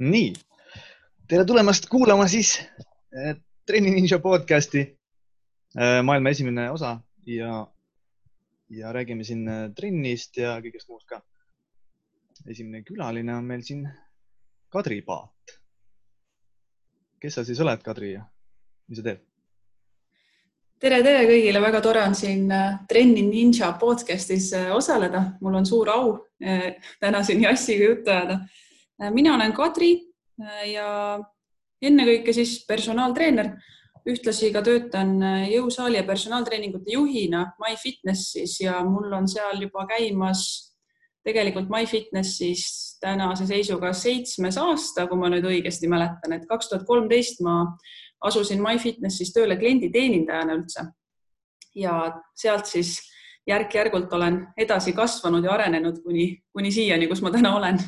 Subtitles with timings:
[0.00, 0.32] nii,
[1.28, 2.54] tere tulemast kuulama siis
[3.12, 4.80] äh, Trenni Ninja podcasti
[5.76, 7.66] äh,, maailma esimene osa ja,
[8.70, 11.20] ja räägime siin äh, trennist ja kõigest muust ka.
[12.48, 13.82] esimene külaline on meil siin
[14.72, 15.58] Kadri Paat.
[17.20, 18.24] kes sa siis oled, Kadri ja
[18.88, 19.20] mis sa teed?
[20.80, 22.48] tere, tere kõigile, väga tore on siin
[22.88, 25.26] Trenni Ninja podcastis osaleda.
[25.40, 26.18] mul on suur au
[27.00, 28.40] täna siin Jassiga juttu ajada
[29.08, 29.92] mina olen Kadri
[30.42, 30.88] äh, ja
[31.80, 33.54] ennekõike siis personaaltreener,
[34.08, 40.44] ühtlasi ka töötan äh, jõusaali ja personaaltreeningute juhina MyFitnessis ja mul on seal juba käimas
[41.24, 47.40] tegelikult MyFitnessis tänase seisuga seitsmes aasta, kui ma nüüd õigesti mäletan, et kaks tuhat kolmteist
[47.44, 47.62] ma
[48.24, 50.88] asusin MyFitnessis tööle klienditeenindajana üldse.
[51.74, 52.98] ja sealt siis
[53.46, 57.78] järk-järgult olen edasi kasvanud ja arenenud kuni, kuni siiani, kus ma täna olen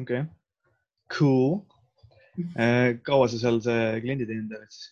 [0.00, 0.30] okei okay.,
[1.18, 1.60] cool.
[2.58, 4.90] Äh, kaua sa seal see klienditeenindaja oled siis?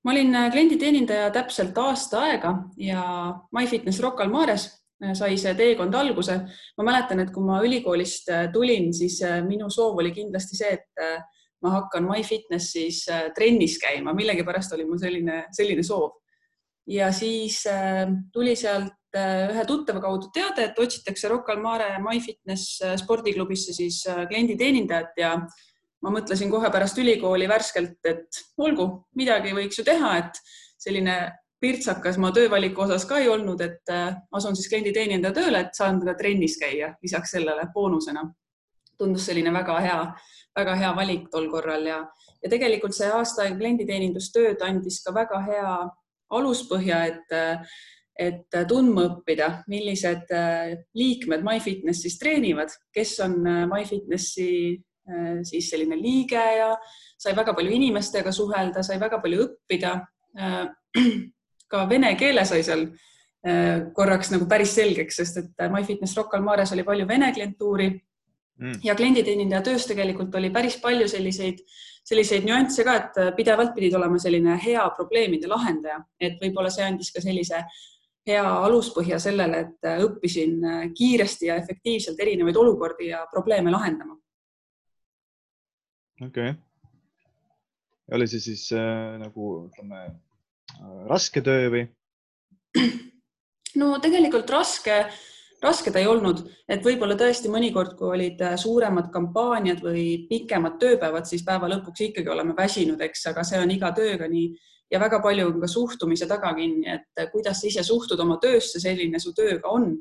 [0.00, 3.02] ma olin äh, klienditeenindaja täpselt aasta aega ja
[3.52, 4.64] MyFitness Rocca al Mares
[5.04, 6.38] äh, sai see teekond alguse.
[6.78, 11.04] ma mäletan, et kui ma ülikoolist tulin, siis minu soov oli kindlasti see, et
[11.60, 13.02] ma hakkan MyFitnessis
[13.36, 16.16] trennis käima, millegipärast oli mul selline, selline soov.
[16.88, 17.60] ja siis
[18.32, 24.04] tuli sealt ühe tuttava kaudu teade, et otsitakse Rocca al Mare MyFitness äh, spordiklubisse siis
[24.08, 25.34] äh, klienditeenindajat ja
[26.00, 28.86] ma mõtlesin kohe pärast ülikooli värskelt, et olgu,
[29.18, 30.38] midagi võiks ju teha, et
[30.80, 31.16] selline
[31.60, 33.90] pirtsakas ma töövaliku osas ka ei olnud, et
[34.32, 38.24] asun siis klienditeenindaja tööle, et saan teda trennis käia lisaks sellele boonusena.
[38.96, 40.00] tundus selline väga hea,
[40.56, 42.00] väga hea valik tol korral ja,
[42.42, 45.76] ja tegelikult see aasta klienditeenindustööd andis ka väga hea
[46.30, 47.36] aluspõhja, et
[48.20, 54.52] et äh, tundma õppida, millised äh, liikmed MyFitnessis treenivad, kes on äh, MyFitnessi
[55.42, 56.68] siis selline liige ja
[57.18, 59.96] sai väga palju inimestega suhelda, sai väga palju õppida.
[61.72, 62.84] ka vene keele sai seal
[63.96, 68.76] korraks nagu päris selgeks, sest et MyFitness Rocca al Mares oli palju vene klientuuri mm.
[68.86, 71.58] ja klienditeenindaja töös tegelikult oli päris palju selliseid,
[72.06, 77.10] selliseid nüansse ka, et pidevalt pidid olema selline hea probleemide lahendaja, et võib-olla see andis
[77.16, 77.64] ka sellise
[78.30, 84.16] hea aluspõhja sellele, et äh, õppisin äh, kiiresti ja efektiivselt erinevaid olukordi ja probleeme lahendama.
[86.20, 86.54] okei okay..
[88.16, 91.86] oli see siis äh, nagu ütleme äh, raske töö või?
[93.80, 94.96] no tegelikult raske,
[95.62, 100.78] raske ta ei olnud, et võib-olla tõesti mõnikord, kui olid äh, suuremad kampaaniad või pikemad
[100.82, 104.50] tööpäevad, siis päeva lõpuks ikkagi oleme väsinud, eks, aga see on iga tööga nii
[104.90, 108.82] ja väga palju on ka suhtumise taga kinni, et kuidas sa ise suhtud oma töösse,
[108.82, 109.94] selline su töö ka on.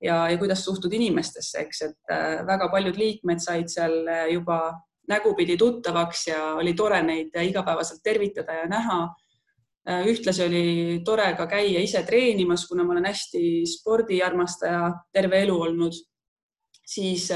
[0.00, 4.78] Ja, ja kuidas suhtud inimestesse, eks, et äh, väga paljud liikmed said seal äh, juba
[5.10, 9.00] nägupidi tuttavaks ja oli tore neid igapäevaselt tervitada ja näha.
[9.90, 10.62] Äh, ühtlasi oli
[11.04, 16.00] tore ka käia ise treenimas, kuna ma olen hästi spordiarmastaja terve elu olnud,
[16.80, 17.28] siis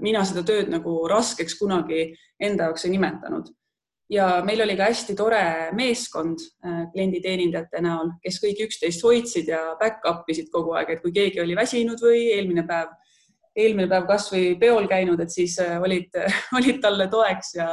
[0.00, 2.08] mina seda tööd nagu raskeks kunagi
[2.40, 3.52] enda jaoks ei nimetanud
[4.10, 5.42] ja meil oli ka hästi tore
[5.76, 11.14] meeskond äh, klienditeenindajate näol, kes kõik üksteist hoidsid ja back-up isid kogu aeg, et kui
[11.14, 12.92] keegi oli väsinud või eelmine päev,
[13.56, 16.14] eelmine päev kasvõi peol käinud, et siis äh, olid,
[16.58, 17.72] olid talle toeks ja,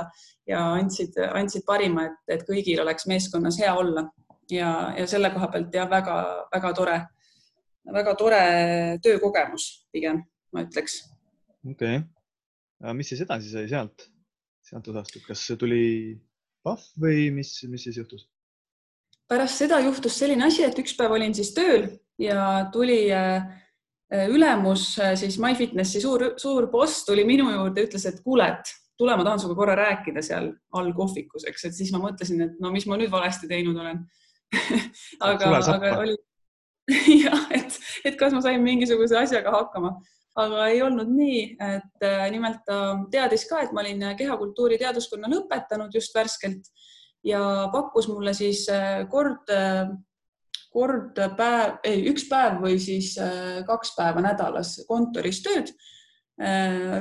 [0.49, 4.07] ja andsid, andsid parima, et, et kõigil oleks meeskonnas hea olla
[4.51, 6.97] ja, ja selle koha pealt jah, väga-väga tore,
[7.93, 8.43] väga tore
[9.05, 10.23] töökogemus pigem
[10.53, 11.03] ma ütleks.
[11.69, 14.09] okei okay., mis siis edasi sai sealt?
[14.63, 15.83] Sealt osast, et kas tuli
[16.63, 18.27] pahv või mis, mis siis juhtus?
[19.29, 21.87] pärast seda juhtus selline asi, et üks päev olin siis tööl
[22.21, 23.45] ja tuli äh,
[24.29, 29.15] ülemus äh, siis MyFitnessi suur, suur boss tuli minu juurde, ütles, et kuule, et tule,
[29.17, 32.71] ma tahan sinuga korra rääkida seal all kohvikus, eks, et siis ma mõtlesin, et no
[32.73, 34.03] mis ma nüüd valesti teinud olen.
[35.31, 36.13] Aga, aga oli
[37.23, 39.95] jah, et, et kas ma sain mingisuguse asjaga hakkama
[40.39, 42.79] aga ei olnud nii, et äh, nimelt ta
[43.11, 46.71] teadis ka, et ma olin kehakultuuri teaduskonna lõpetanud just värskelt
[47.25, 49.91] ja pakkus mulle siis äh, kord, äh,
[50.73, 53.13] kord päev, ei üks päev või siis
[53.67, 55.69] kaks päeva nädalas kontoris tööd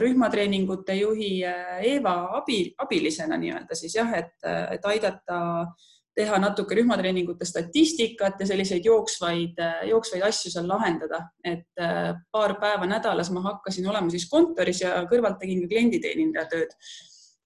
[0.02, 7.47] rühmatreeningute juhi Eeva abi, abilisena nii-öelda siis jah, et, et aidata äh, teha natuke rühmatreeningute
[7.49, 13.88] statistikat ja selliseid jooksvaid, jooksvaid asju seal lahendada, et äh, paar päeva nädalas ma hakkasin
[13.88, 16.76] olema siis kontoris ja kõrvalt tegin ka klienditeenindaja tööd.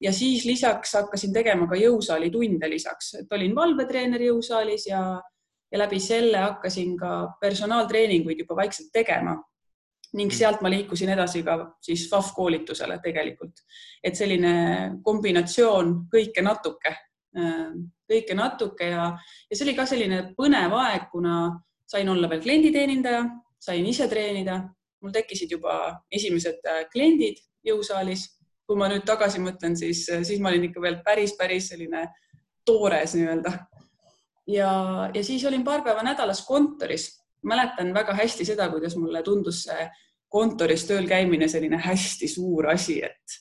[0.00, 5.02] ja siis lisaks hakkasin tegema ka jõusaali tunde lisaks, et olin valvetreener jõusaalis ja,
[5.72, 9.36] ja läbi selle hakkasin ka personaaltreeninguid juba vaikselt tegema.
[10.16, 13.58] ning sealt ma liikusin edasi ka siis FAF koolitusele tegelikult,
[14.02, 14.52] et selline
[15.04, 16.94] kombinatsioon kõike natuke,
[18.06, 19.10] kõike natuke ja,
[19.50, 21.50] ja see oli ka selline põnev aeg, kuna
[21.86, 23.24] sain olla veel klienditeenindaja,
[23.62, 24.60] sain ise treenida,
[25.02, 25.76] mul tekkisid juba
[26.12, 28.32] esimesed kliendid jõusaalis.
[28.66, 32.08] kui ma nüüd tagasi mõtlen, siis, siis ma olin ikka veel päris, päris selline
[32.66, 33.52] toores nii-öelda.
[34.50, 34.72] ja,
[35.14, 37.12] ja siis olin paar päeva nädalas kontoris
[37.46, 39.86] mäletan väga hästi seda, kuidas mulle tundus see
[40.28, 43.36] kontoris tööl käimine selline hästi suur asi, et,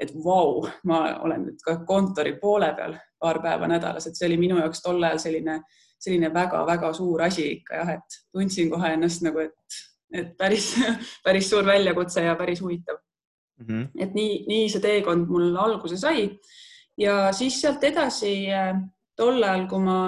[0.00, 4.38] et vau, ma olen nüüd ka kontori poole peal paar päeva nädalas, et see oli
[4.40, 5.58] minu jaoks tol ajal selline,
[6.00, 9.80] selline väga-väga suur asi ikka jah, et tundsin kohe ennast nagu, et,
[10.14, 10.72] et päris,
[11.26, 12.96] päris suur väljakutse ja päris huvitav
[13.60, 13.66] mm.
[13.66, 14.02] -hmm.
[14.06, 16.30] et nii, nii see teekond mul alguse sai
[16.98, 18.34] ja siis sealt edasi
[19.16, 20.00] tol ajal, kui ma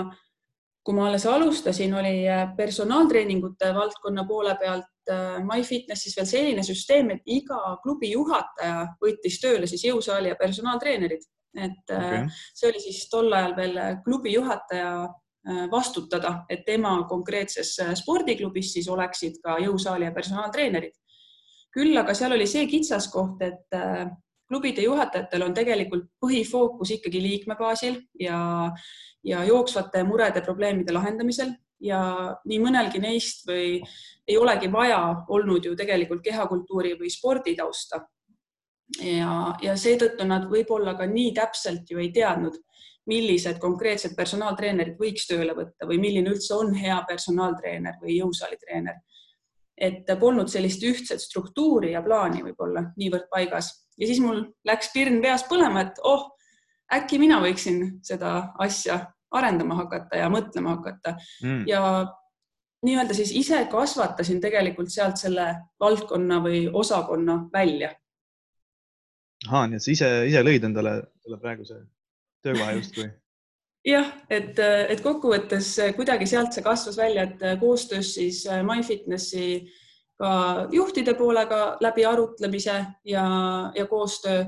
[0.83, 4.92] kui ma alles alustasin, oli äh, personaaltreeningute valdkonna poole pealt äh,
[5.47, 11.25] MyFitnessis veel selline süsteem, et iga klubi juhataja võttis tööle siis jõusaali ja personaaltreenerid,
[11.59, 12.29] et äh, okay.
[12.55, 14.95] see oli siis tol ajal veel klubi juhataja
[15.73, 20.95] vastutada, et tema konkreetses spordiklubis siis oleksid ka jõusaali ja personaaltreenerid.
[21.75, 23.75] küll aga seal oli see kitsaskoht, et
[24.47, 28.71] klubide juhatajatel on tegelikult põhifookus ikkagi liikme baasil ja
[29.25, 31.53] ja jooksvate murede, probleemide lahendamisel
[31.83, 32.01] ja
[32.47, 33.81] nii mõnelgi neist või
[34.29, 35.01] ei olegi vaja
[35.35, 38.03] olnud ju tegelikult kehakultuuri või sporditausta.
[39.01, 42.59] ja, ja seetõttu nad võib-olla ka nii täpselt ju ei teadnud,
[43.07, 49.01] millised konkreetsed personaaltreenerid võiks tööle võtta või milline üldse on hea personaaltreener või jõusaalitreener.
[49.77, 55.21] et polnud sellist ühtset struktuuri ja plaani võib-olla niivõrd paigas ja siis mul läks pirn
[55.23, 56.29] peas põlema, et oh
[56.93, 59.01] äkki mina võiksin seda asja
[59.33, 61.65] arendama hakata ja mõtlema hakata mm.
[61.69, 61.81] ja
[62.87, 65.49] nii-öelda siis ise kasvatasin tegelikult sealt selle
[65.81, 67.93] valdkonna või osakonna välja.
[69.49, 71.83] ahah, nii et sa ise, ise lõid endale selle praeguse
[72.43, 73.07] töökoha justkui?
[73.95, 79.47] jah, et, et kokkuvõttes kuidagi sealt see kasvas välja, et koostöös siis MyFitnessi
[80.23, 80.35] ka
[80.71, 83.25] juhtide poolega läbi arutlemise ja,
[83.75, 84.45] ja koostöö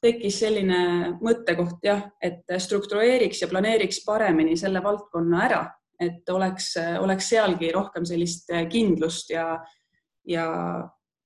[0.00, 0.80] tekkis selline
[1.20, 5.60] mõttekoht jah, et struktureeriks ja planeeriks paremini selle valdkonna ära,
[6.00, 9.46] et oleks, oleks sealgi rohkem sellist kindlust ja,
[10.24, 10.46] ja,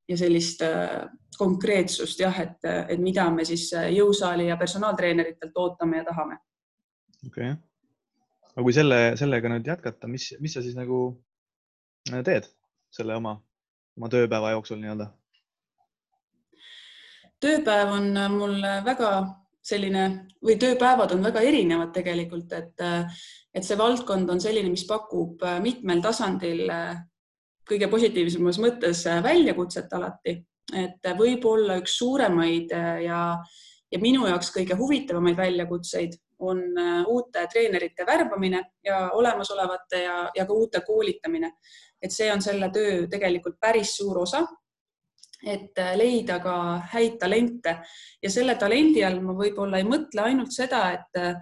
[0.09, 1.05] ja sellist äh,
[1.38, 6.38] konkreetsust jah, et, et mida me siis jõusaali ja personaaltreeneritelt ootame ja tahame.
[7.27, 7.62] okei okay.,
[8.55, 11.06] aga kui selle, sellega nüüd jätkata, mis, mis sa siis nagu
[12.12, 12.49] äh, teed
[12.94, 13.37] selle oma,
[13.99, 15.11] oma tööpäeva jooksul nii-öelda?
[17.44, 19.11] Tööpäev on äh, mul äh, väga
[19.64, 20.05] selline
[20.44, 23.23] või tööpäevad on väga erinevad tegelikult, et, äh,
[23.55, 26.67] et see valdkond on selline, mis pakub mitmel tasandil
[27.64, 30.35] kõige positiivsemas mõttes väljakutset alati,
[30.76, 32.75] et võib-olla üks suuremaid
[33.06, 33.20] ja,
[33.88, 36.61] ja minu jaoks kõige huvitavamaid väljakutseid on
[37.08, 41.55] uute treenerite värbamine ja olemasolevate ja, ja ka uute koolitamine.
[42.02, 44.43] et see on selle töö tegelikult päris suur osa
[45.44, 46.55] et äh, leida ka
[46.93, 47.79] häid talente.
[48.23, 51.37] Ja selle talendi all ma võib-olla ei mõtle ainult seda, et, äh,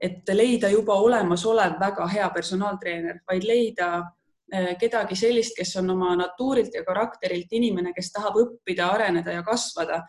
[0.00, 6.14] et leida juba olemasolev väga hea personaaltreener, vaid leida äh, kedagi sellist, kes on oma
[6.18, 10.02] natuurilt ja karakterilt inimene, kes tahab õppida, areneda ja kasvada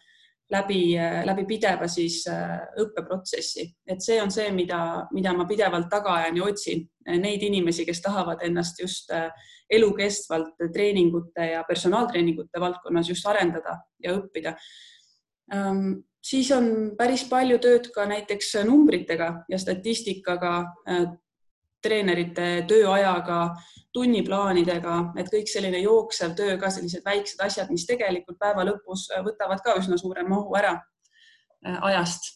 [0.52, 0.94] läbi,
[1.26, 6.44] läbi pideva siis õppeprotsessi, et see on see, mida, mida ma pidevalt taga ajan ja
[6.52, 9.30] otsin neid inimesi, kes tahavad ennast just äh,
[9.70, 14.56] elukestvalt treeningute ja personaaltreeningute valdkonnas just arendada ja õppida.
[15.54, 20.58] Ähm, siis on päris palju tööd ka näiteks numbritega ja statistikaga,
[20.90, 21.06] äh,
[21.86, 23.40] treenerite tööajaga,
[23.94, 29.62] tunniplaanidega, et kõik selline jooksev töö ka sellised väiksed asjad, mis tegelikult päeva lõpus võtavad
[29.64, 32.34] ka üsna suure mahu ära äh, ajast.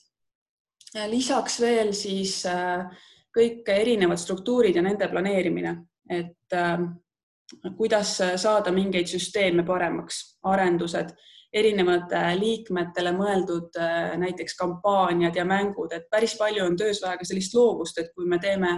[1.10, 2.86] lisaks veel siis äh,
[3.36, 5.76] kõik erinevad struktuurid ja nende planeerimine,
[6.10, 6.56] et
[7.78, 11.14] kuidas saada mingeid süsteeme paremaks, arendused,
[11.54, 17.18] erinevad äh, liikmetele mõeldud äh, näiteks kampaaniad ja mängud, et päris palju on töös vaja
[17.18, 18.76] ka sellist loovust, et kui me teeme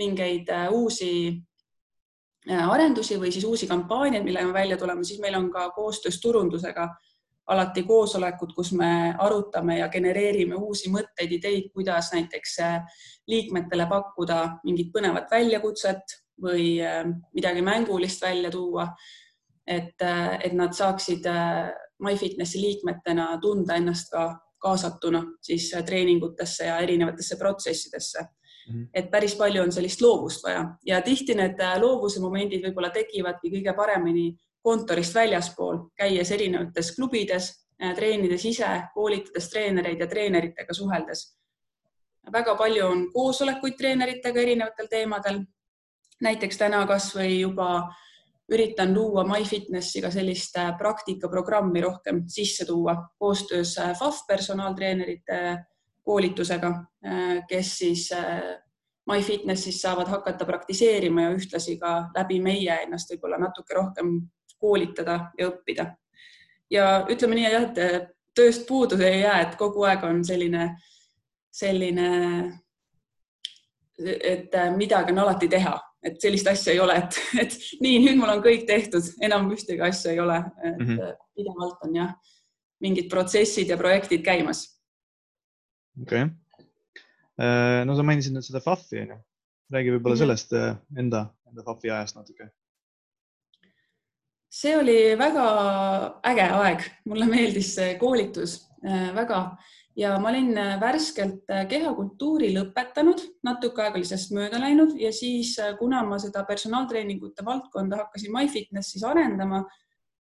[0.00, 1.12] mingeid äh, uusi
[2.50, 6.86] arendusi või siis uusi kampaaniaid, millega me välja tuleme, siis meil on ka koostöös turundusega
[7.50, 12.56] alati koosolekud, kus me arutame ja genereerime uusi mõtteid, ideid, kuidas näiteks
[13.28, 17.04] liikmetele pakkuda mingit põnevat väljakutset või äh,
[17.34, 18.88] midagi mängulist välja tuua.
[19.66, 21.70] et, äh, et nad saaksid äh,
[22.02, 28.20] MyFitnessi liikmetena tunda ennast ka kaasatuna siis treeningutesse ja erinevatesse protsessidesse.
[28.20, 28.88] -hmm.
[28.94, 33.76] et päris palju on sellist loovust vaja ja tihti need loovuse momendid võib-olla tekivadki kõige
[33.76, 37.50] paremini kontorist väljaspool, käies erinevates klubides,
[37.96, 41.36] treenides ise, koolitades treenereid ja treeneritega suheldes.
[42.32, 45.40] väga palju on koosolekuid treeneritega erinevatel teemadel.
[46.20, 47.88] näiteks täna kasvõi juba
[48.52, 55.58] üritan luua MyFitnessiga sellist praktikaprogrammi rohkem sisse tuua koostöös FAF personaaltreenerite
[56.02, 56.84] koolitusega,
[57.48, 58.10] kes siis
[59.12, 64.12] MyFitnessis saavad hakata praktiseerima ja ühtlasi ka läbi meie ennast võib-olla natuke rohkem
[64.60, 65.86] koolitada ja õppida.
[66.70, 70.68] ja ütleme nii, jah, et tööst puudu ei jää, et kogu aeg on selline,
[71.50, 72.08] selline,
[73.98, 78.36] et midagi on alati teha, et sellist asja ei ole, et, et nii, nüüd mul
[78.36, 81.16] on kõik tehtud, enam ühtegi asja ei ole, et mm -hmm.
[81.34, 82.14] pidevalt on jah,
[82.80, 84.68] mingid protsessid ja projektid käimas.
[86.02, 86.36] okei okay
[87.86, 89.18] no sa mainisid nüüd seda FAF-i onju,
[89.72, 90.40] räägi võib-olla mm -hmm.
[90.40, 92.50] sellest enda, enda FAF-i ajast natuke.
[94.50, 95.44] See oli väga
[96.26, 99.44] äge aeg, mulle meeldis see koolitus äh, väga.
[99.98, 104.94] Ja ma olin värskelt kehakultuuri lõpetanud, natuke aega oli sellest mööda läinud.
[104.96, 109.64] Ja siis, kuna ma seda personaaltreeningute valdkonda hakkasin MyFitnessis arendama,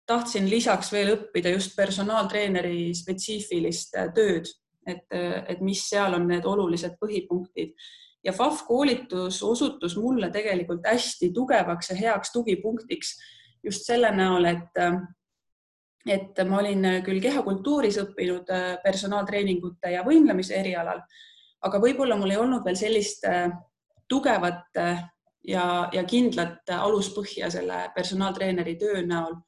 [0.08, 4.50] tahtsin lisaks veel õppida just personaaltreeneri spetsiifilist tööd.
[4.88, 7.76] Et, et mis seal on need olulised põhipunktid.
[8.26, 13.12] Ja FAF koolitus osutus mulle tegelikult hästi tugevaks ja heaks tugipunktiks
[13.64, 14.80] just selle näol, et
[16.02, 18.48] et ma olin küll kehakultuuris õppinud
[18.82, 20.98] personaaltreeningute ja võimlemise erialal,
[21.62, 23.22] aga võib-olla mul ei olnud veel sellist
[24.10, 24.80] tugevat
[25.46, 29.38] ja, ja kindlat aluspõhja selle personaaltreeneri töö näol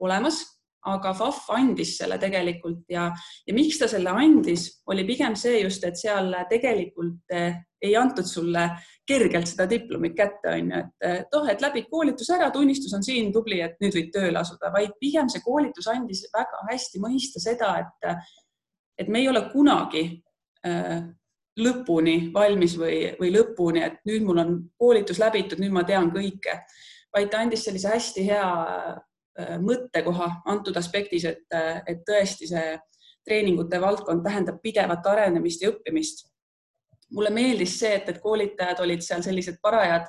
[0.00, 0.40] olemas
[0.88, 3.08] aga FAF andis selle tegelikult ja,
[3.46, 7.34] ja miks ta selle andis, oli pigem see just, et seal tegelikult
[7.82, 8.68] ei antud sulle
[9.06, 13.32] kergelt seda diplomit kätte, on ju, et oh, et läbid koolituse ära, tunnistus on siin,
[13.34, 17.74] tubli, et nüüd võid tööle asuda, vaid pigem see koolitus andis väga hästi mõista seda,
[17.82, 18.14] et,
[19.02, 20.04] et me ei ole kunagi
[20.66, 21.02] äh,
[21.58, 26.60] lõpuni valmis või, või lõpuni, et nüüd mul on koolitus läbitud, nüüd ma tean kõike,
[27.12, 28.46] vaid ta andis sellise hästi hea
[29.40, 31.46] Äh, mõttekoha antud aspektis, et,
[31.88, 32.74] et tõesti see
[33.24, 36.26] treeningute valdkond tähendab pidevat arenemist ja õppimist.
[37.12, 40.06] Mulle meeldis see, et, et koolitajad olid seal sellised parajad,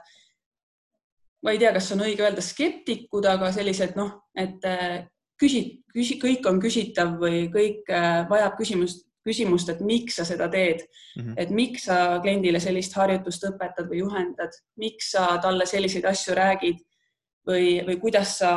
[1.44, 5.02] ma ei tea, kas on õige öelda skeptikud, aga sellised noh, et äh,
[5.40, 7.90] küsi, küsi, kõik on küsitav või kõik
[8.30, 11.36] vajab küsimust, küsimust, et miks sa seda teed mm, -hmm.
[11.38, 16.82] et miks sa kliendile sellist harjutust õpetad või juhendad, miks sa talle selliseid asju räägid
[17.48, 18.54] või, või kuidas sa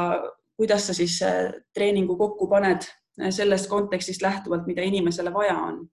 [0.56, 2.86] kuidas sa siis äh, treeningu kokku paned
[3.20, 5.84] äh, sellest kontekstist lähtuvalt, mida inimesele vaja on.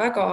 [0.00, 0.26] Väga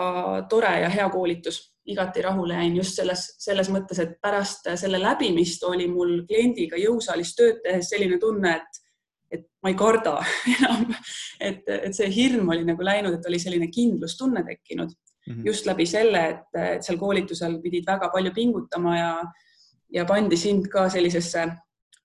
[0.49, 5.63] tore ja hea koolitus, igati rahule jäin just selles, selles mõttes, et pärast selle läbimist
[5.67, 8.83] oli mul kliendiga jõusaalis tööd tehes selline tunne, et
[9.27, 10.13] et ma ei karda
[10.55, 10.85] enam,
[11.43, 14.93] et, et see hirm oli nagu läinud, et oli selline kindlustunne tekkinud
[15.27, 15.45] mm -hmm.
[15.45, 19.11] just läbi selle, et, seal koolitusel pidid väga palju pingutama ja,
[19.91, 21.47] ja pandi sind ka sellisesse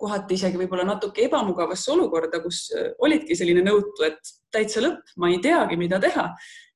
[0.02, 5.30] kohati isegi võib-olla natuke ebamugavasse olukorda, kus äh, olidki selline nõutu, et täitsa lõpp, ma
[5.30, 6.26] ei teagi, mida teha.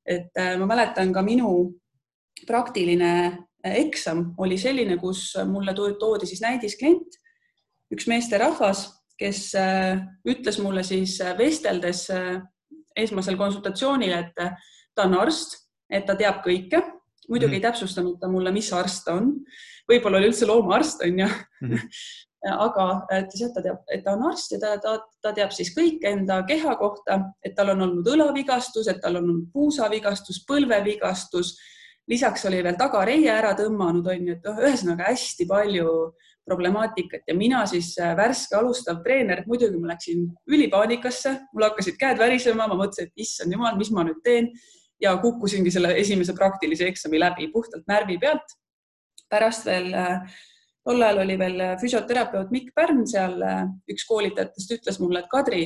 [0.06, 1.50] Et äh, ma mäletan ka minu
[2.46, 3.12] praktiline
[3.64, 7.18] äh, eksam oli selline, kus mulle toodi siis näidisklient,
[7.92, 9.54] üks meesterahvas, kes
[10.28, 12.02] ütles mulle siis vesteldes
[12.96, 15.56] esmasel konsultatsioonil, et ta on arst,
[15.88, 16.82] et ta teab kõike.
[17.28, 17.54] muidugi mm -hmm.
[17.54, 19.32] ei täpsustanud ta mulle, mis arst ta on.
[19.88, 21.70] võib-olla oli üldse loomaarst, on ju mm.
[21.70, 21.80] -hmm
[22.44, 22.86] aga
[23.18, 26.10] ütles, et ta teab, et ta on arst ja ta, ta, ta teab siis kõike
[26.10, 31.56] enda keha kohta, et tal on olnud õlavigastus, et tal on olnud puusavigastus, põlvevigastus.
[32.06, 35.90] lisaks oli veel tagareie ära tõmmanud, on ju, et noh, ühesõnaga hästi palju
[36.46, 42.20] problemaatikat ja mina siis äh, värske alustav treener, muidugi ma läksin ülipaanikasse, mul hakkasid käed
[42.20, 44.52] värisema, ma mõtlesin, et issand jumal, mis ma nüüd teen
[45.02, 48.54] ja kukkusingi selle esimese praktilise eksami läbi puhtalt närvi pealt.
[49.28, 50.36] pärast veel äh,
[50.86, 55.30] tol ajal oli veel äh, füsioterapeut Mikk Pärn seal, äh, üks koolitajatest ütles mulle, et
[55.32, 55.64] Kadri,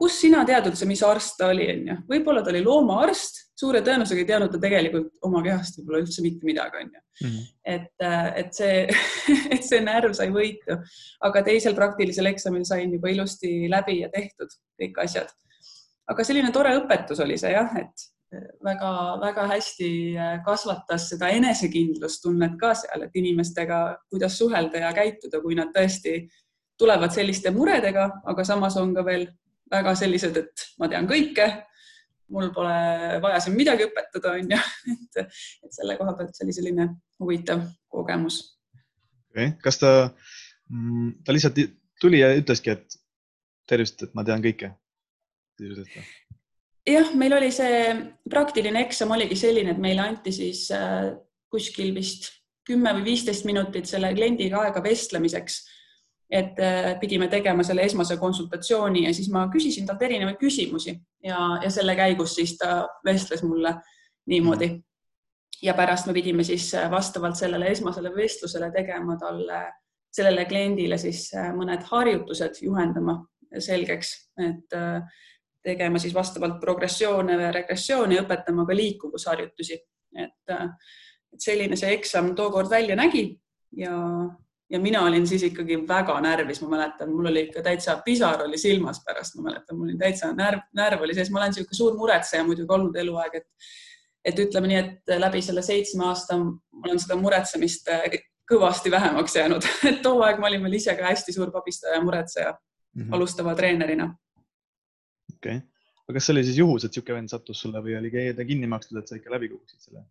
[0.00, 4.22] kust sina tead üldse, mis arst ta oli, onju, võib-olla ta oli loomaarst, suure tõenäosusega
[4.22, 7.02] ei teadnud ta tegelikult oma kehast võib-olla üldse mitte midagi, onju.
[7.20, 7.40] Mhm.
[7.74, 8.86] et, äh, et see,
[9.54, 10.78] et see närv sai võitu,
[11.28, 15.28] aga teisel praktilisel eksamil sain juba ilusti läbi ja tehtud kõik asjad.
[16.10, 18.08] aga selline tore õpetus oli see jah, et
[18.64, 25.58] väga-väga hästi äh, kasvatas seda enesekindlustunnet ka seal, et inimestega, kuidas suhelda ja käituda, kui
[25.58, 26.22] nad tõesti
[26.78, 29.26] tulevad selliste muredega, aga samas on ka veel
[29.70, 31.48] väga sellised, et ma tean kõike,
[32.30, 32.76] mul pole
[33.22, 34.62] vaja siin midagi õpetada, on ju,
[34.94, 35.20] et,
[35.74, 36.88] selle koha pealt see oli selline
[37.20, 38.42] huvitav kogemus.
[39.30, 39.92] okay., kas ta,
[40.70, 41.58] mm, ta lihtsalt
[42.00, 43.00] tuli ja ütleski, et
[43.68, 44.74] tervist, et ma tean kõike?
[46.86, 47.94] Jah, meil oli see
[48.30, 51.10] praktiline eksam oligi selline, et meile anti siis äh,
[51.50, 52.30] kuskil vist
[52.66, 55.60] kümme või viisteist minutit selle kliendiga aega vestlemiseks.
[56.30, 60.94] et äh, pidime tegema selle esmase konsultatsiooni ja siis ma küsisin talt erinevaid küsimusi
[61.24, 63.74] ja, ja selle käigus siis ta vestles mulle
[64.26, 64.80] niimoodi.
[65.62, 69.72] ja pärast me pidime siis äh, vastavalt sellele esmasele vestlusele tegema talle,
[70.12, 73.24] sellele kliendile siis mõned harjutused juhendama
[73.58, 74.74] selgeks, et
[75.64, 79.80] tegema siis vastavalt progressioone või regressiooni, õpetama ka liikuvusharjutusi,
[80.18, 83.24] et, et selline see eksam tookord välja nägi
[83.76, 83.92] ja,
[84.70, 88.58] ja mina olin siis ikkagi väga närvis, ma mäletan, mul oli ikka täitsa pisar oli
[88.58, 91.96] silmas pärast, ma mäletan, mul oli täitsa närv, närv oli sees, ma olen niisugune suur
[91.98, 93.70] muretseja muidugi olnud eluaeg, et
[94.24, 97.88] et ütleme nii, et läbi selle seitsme aasta mul on seda muretsemist
[98.50, 102.02] kõvasti vähemaks jäänud, et too aeg ma olin veel ise ka hästi suur pabistaja ja
[102.04, 103.14] muretseja mm -hmm.
[103.16, 104.10] alustava treenerina
[105.40, 105.66] okei okay.,
[106.10, 108.68] aga kas see oli siis juhus, et niisugune vend sattus sulle või oli ta kinni
[108.70, 110.02] makstud, et sa ikka läbi kukkusid selle?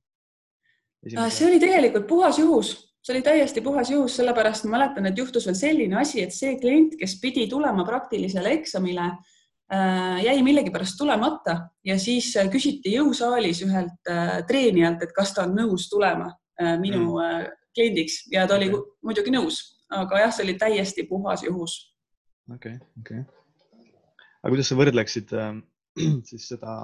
[1.07, 2.71] Äh, see oli tegelikult puhas juhus,
[3.03, 6.55] see oli täiesti puhas juhus, sellepärast ma mäletan, et juhtus veel selline asi, et see
[6.61, 11.57] klient, kes pidi tulema praktilisele eksamile äh,, jäi millegipärast tulemata
[11.87, 14.13] ja siis äh, küsiti jõusaalis ühelt
[14.47, 17.51] treenijalt, et kas ta on nõus tulema minu mm.
[17.71, 18.95] kliendiks ja ta oli okay.
[19.07, 19.61] muidugi nõus,
[19.95, 21.77] aga jah, see oli täiesti puhas juhus.
[22.51, 23.38] okei okay,, okei okay
[24.39, 25.51] aga kuidas sa võrdleksid äh,
[26.29, 26.75] siis seda,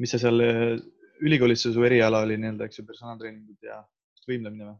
[0.00, 0.76] mis sa seal äh,
[1.24, 3.82] ülikoolis, su eriala oli nii-öelda, eks ju, personaaltreeningud ja
[4.28, 4.78] võimlemine või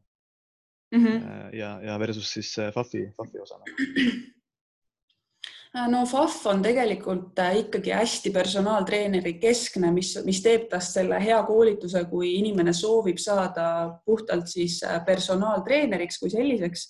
[0.99, 1.05] mm?
[1.05, 1.51] -hmm.
[1.59, 3.61] ja, ja versus siis FAF-i, FAF-i osa
[5.91, 12.05] no FAF on tegelikult ikkagi hästi personaaltreeneri keskne, mis, mis teeb tast selle hea koolituse,
[12.11, 13.67] kui inimene soovib saada
[14.07, 16.89] puhtalt siis personaaltreeneriks kui selliseks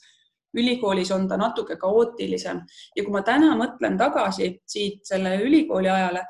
[0.54, 2.62] ülikoolis on ta natuke kaootilisem.
[2.96, 6.25] Ja kui ma täna mõtlen tagasi siit selle ülikooli ajale,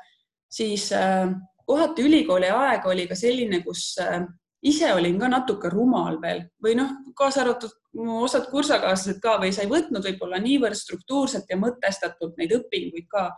[0.51, 1.29] siis äh,
[1.65, 4.21] kohati ülikooli aeg oli ka selline, kus äh,
[4.65, 6.45] ise olin ka natuke rumal veel.
[6.63, 11.49] Või noh, kaasa arvatud mu osad kursakaaslased ka või sa ei võtnud võib-olla niivõrd struktuurselt
[11.49, 13.29] ja mõtestatult neid õpinguid ka,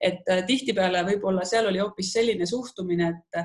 [0.00, 3.42] et äh, tihtipeale võib-olla seal oli hoopis selline suhtumine, et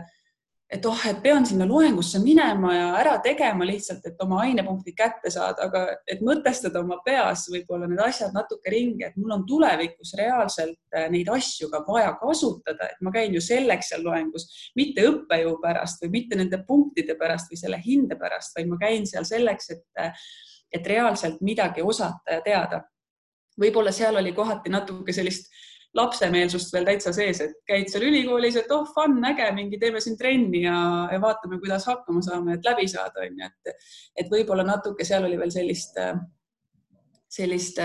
[0.74, 5.30] et oh, et pean sinna loengusse minema ja ära tegema lihtsalt, et oma ainepunktid kätte
[5.34, 10.16] saada, aga et mõtestada oma peas võib-olla need asjad natuke ringi, et mul on tulevikus
[10.18, 14.48] reaalselt äh, neid asju ka vaja kasutada, et ma käin ju selleks seal loengus,
[14.80, 19.06] mitte õppejõu pärast või mitte nende punktide pärast või selle hinde pärast, vaid ma käin
[19.10, 20.26] seal selleks, et, äh,
[20.74, 22.82] et reaalselt midagi osata ja teada.
[23.62, 25.52] võib-olla seal oli kohati natuke sellist
[25.98, 30.18] lapsemeelsust veel täitsa sees, et käid seal ülikoolis, et oh, fun, äge, mingi teeme siin
[30.18, 30.78] trenni ja,
[31.12, 33.90] ja vaatame, kuidas hakkama saame, et läbi saada, onju, et,
[34.24, 36.00] et võib-olla natuke seal oli veel sellist,
[37.34, 37.82] sellist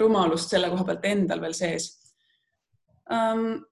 [0.00, 1.90] rumalust selle koha pealt endal veel sees.
[3.12, 3.62] Um,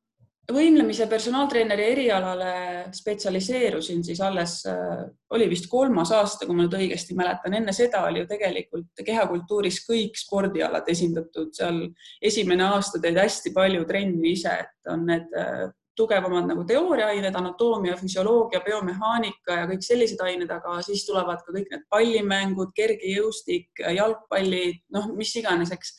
[0.54, 2.52] võimlemise personaaltreeneri erialale
[2.94, 5.02] spetsialiseerusin siis alles, äh,
[5.34, 9.82] oli vist kolmas aasta, kui ma nüüd õigesti mäletan, enne seda oli ju tegelikult kehakultuuris
[9.88, 11.82] kõik spordialad esindatud, seal
[12.22, 15.68] esimene aasta teed hästi palju trenni ise, et on need äh,
[16.00, 21.68] tugevamad nagu teooriaained, anatoomia, füsioloogia, biomehaanika ja kõik sellised ained, aga siis tulevad ka kõik
[21.72, 25.96] need pallimängud, kergejõustik, jalgpallid, noh, mis iganes, eks.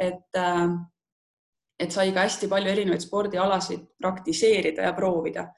[0.00, 0.68] et äh,
[1.78, 5.48] et sai ka hästi palju erinevaid spordialasid praktiseerida ja proovida.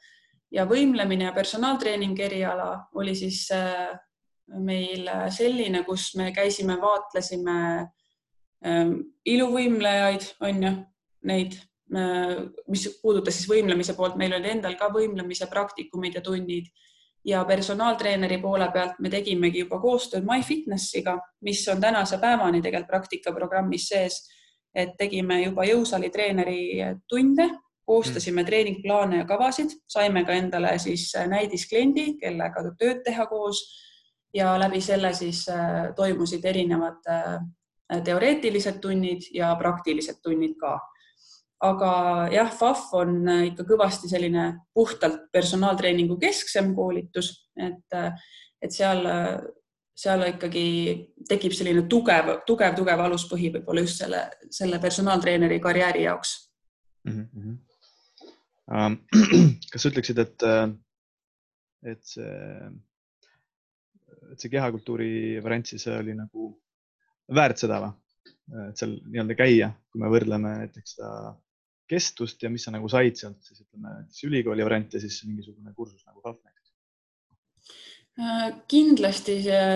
[0.51, 3.91] ja võimlemine ja personaaltreeningi eriala oli siis äh,
[4.47, 7.57] meil selline, kus me käisime, vaatlesime
[8.67, 8.93] ähm,
[9.27, 10.73] iluvõimlejaid, on ju,
[11.27, 11.57] neid,
[11.91, 12.37] äh,
[12.71, 16.71] mis puudutas siis võimlemise poolt, meil oli endal ka võimlemise praktikumid ja tunnid.
[17.27, 23.89] Ja personaaltreeneri poole pealt me tegimegi juba koostööd MyFitnessiga, mis on tänase päevani tegelikult praktikaprogrammis
[23.91, 24.21] sees
[24.77, 26.61] et tegime juba jõusaali treeneri
[27.09, 27.49] tunde,
[27.87, 28.47] koostasime mm.
[28.47, 33.63] treeningplaane ja kavasid, saime ka endale siis näidiskliendi, kellega tööd teha koos
[34.37, 40.79] ja läbi selle siis äh, toimusid erinevad äh, teoreetilised tunnid ja praktilised tunnid ka.
[41.65, 41.91] aga
[42.33, 47.97] jah, FAF on äh, ikka kõvasti selline puhtalt personaaltreeningu kesksem koolitus, et,
[48.63, 49.07] et seal
[49.97, 50.67] seal ikkagi
[51.29, 56.35] tekib selline tugev, tugev, tugev aluspõhi võib-olla just selle, selle personaaltreeneri karjääri jaoks
[57.09, 57.23] mm.
[57.23, 57.63] -hmm.
[58.67, 58.97] Um,
[59.71, 60.43] kas sa ütleksid, et,
[61.87, 62.33] et see,
[64.33, 66.49] et see kehakultuuri variant siis oli nagu
[67.31, 67.95] väärt seda või?
[68.67, 71.13] et seal nii-öelda käia, kui me võrdleme näiteks seda
[71.91, 73.95] kestvust ja mis sa nagu said sealt siis ütleme
[74.27, 76.56] ülikooli variant ja siis mingisugune kursus nagu FAF näiteks
[78.69, 79.35] kindlasti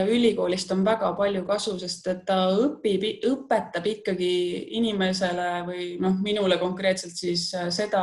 [0.08, 4.30] ülikoolist on väga palju kasu, sest et ta õpib, õpetab ikkagi
[4.78, 8.02] inimesele või noh, minule konkreetselt siis seda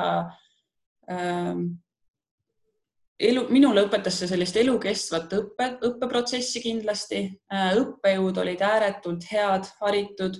[1.09, 1.63] ähm,
[3.17, 7.25] elu, minule õpetas see sellist elukestvat õppe, õppeprotsessi kindlasti.
[7.81, 10.37] õppejõud olid ääretult head, haritud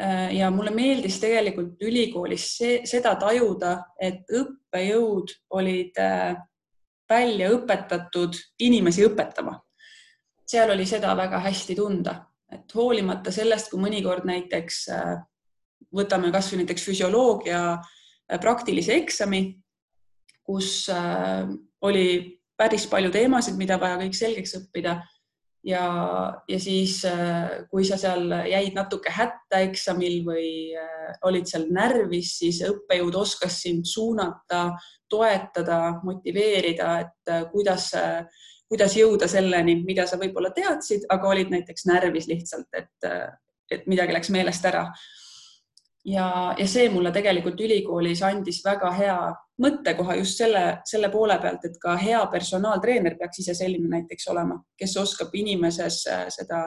[0.00, 6.38] Äh, ja mulle meeldis tegelikult ülikoolis see, seda tajuda, et õppejõud olid äh,
[7.10, 9.58] välja õpetatud inimesi õpetama.
[10.46, 12.14] seal oli seda väga hästi tunda,
[12.52, 15.16] et hoolimata sellest, kui mõnikord näiteks äh,
[15.94, 17.78] võtame kasvõi näiteks füsioloogia
[18.40, 19.56] praktilise eksami,
[20.46, 20.86] kus
[21.82, 22.06] oli
[22.58, 25.00] päris palju teemasid, mida vaja kõik selgeks õppida
[25.66, 25.84] ja,
[26.48, 32.36] ja siis, äh, kui sa seal jäid natuke hätta eksamil või äh, olid seal närvis,
[32.40, 34.70] siis õppejõud oskas sind suunata,
[35.10, 37.90] toetada, motiveerida, et äh, kuidas,
[38.70, 43.10] kuidas jõuda selleni, mida sa võib-olla teadsid, aga olid näiteks närvis lihtsalt, et,
[43.70, 44.86] et midagi läks meelest ära.
[46.04, 49.16] Ja, ja see mulle tegelikult ülikoolis andis väga hea
[49.60, 54.56] mõttekoha just selle, selle poole pealt, et ka hea personaaltreener peaks ise selline näiteks olema,
[54.80, 56.62] kes oskab inimeses äh, seda,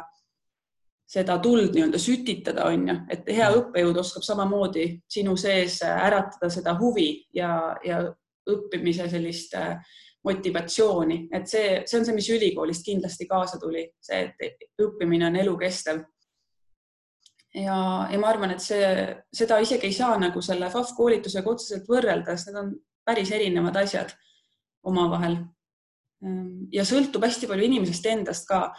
[1.10, 6.52] seda tuld nii-öelda sütitada, on ju, et hea õppejõud oskab samamoodi sinu sees äh, äratada
[6.54, 8.04] seda huvi ja, ja
[8.50, 9.78] õppimise sellist äh,
[10.24, 15.40] motivatsiooni, et see, see on see, mis ülikoolist kindlasti kaasa tuli, see, et õppimine on
[15.42, 16.00] elukestev
[17.54, 17.78] ja,
[18.12, 18.88] ja ma arvan, et see,
[19.36, 22.72] seda isegi ei saa nagu selle FAF koolitusega otseselt võrrelda, sest need on
[23.06, 24.14] päris erinevad asjad
[24.90, 25.38] omavahel.
[26.24, 28.70] Ehm, ja sõltub hästi palju inimesest endast ka,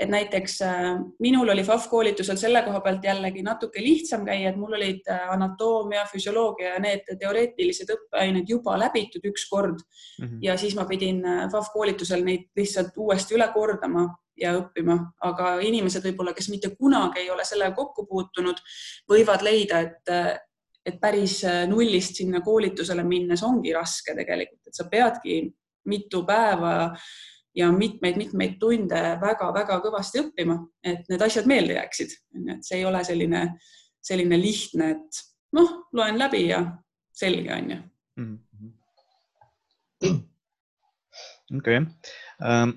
[0.00, 0.86] et näiteks äh,
[1.22, 5.26] minul oli FAF koolitusel selle koha pealt jällegi natuke lihtsam käia, et mul olid äh,
[5.34, 9.82] anatoomia, füsioloogia ja need teoreetilised õppeained juba läbitud üks kord.
[10.18, 10.38] Mm -hmm.
[10.48, 14.06] ja siis ma pidin äh, FAF koolitusel neid lihtsalt uuesti üle kordama
[14.40, 18.56] ja õppima, aga inimesed võib-olla, kes mitte kunagi ei ole sellega kokku puutunud,
[19.10, 20.10] võivad leida, et,
[20.86, 26.74] et päris nullist sinna koolitusele minnes ongi raske tegelikult, et sa peadki mitu päeva
[27.54, 32.16] ja mitmeid-mitmeid tunde väga-väga kõvasti õppima, et need asjad meelde jääksid.
[32.50, 33.44] et see ei ole selline,
[34.02, 35.22] selline lihtne, et
[35.54, 36.64] noh, loen läbi ja
[37.14, 37.82] selge on ju.
[38.16, 38.40] Mhm.
[41.58, 42.70] okei ähm,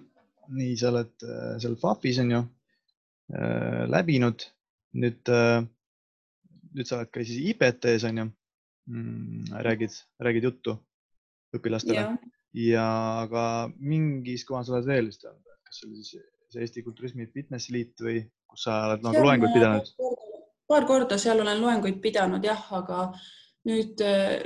[0.54, 2.40] nii, sa oled äh, seal FAF-is on ju
[3.34, 4.46] äh, läbinud,
[5.02, 5.62] nüüd äh,,
[6.74, 10.78] nüüd sa oled ka siis IPT-s on ju mm,, räägid, räägid juttu
[11.58, 12.06] õpilastele
[12.58, 12.88] ja,
[13.26, 13.44] aga
[13.78, 18.02] mingis kohas oled veel vist olnud, kas see oli siis see Eesti Kulturismi Fitnessi Liit
[18.02, 19.92] või kus sa oled nagu loenguid pidanud?
[20.68, 23.06] paar korda seal olen loenguid pidanud jah, aga
[23.68, 24.02] nüüd,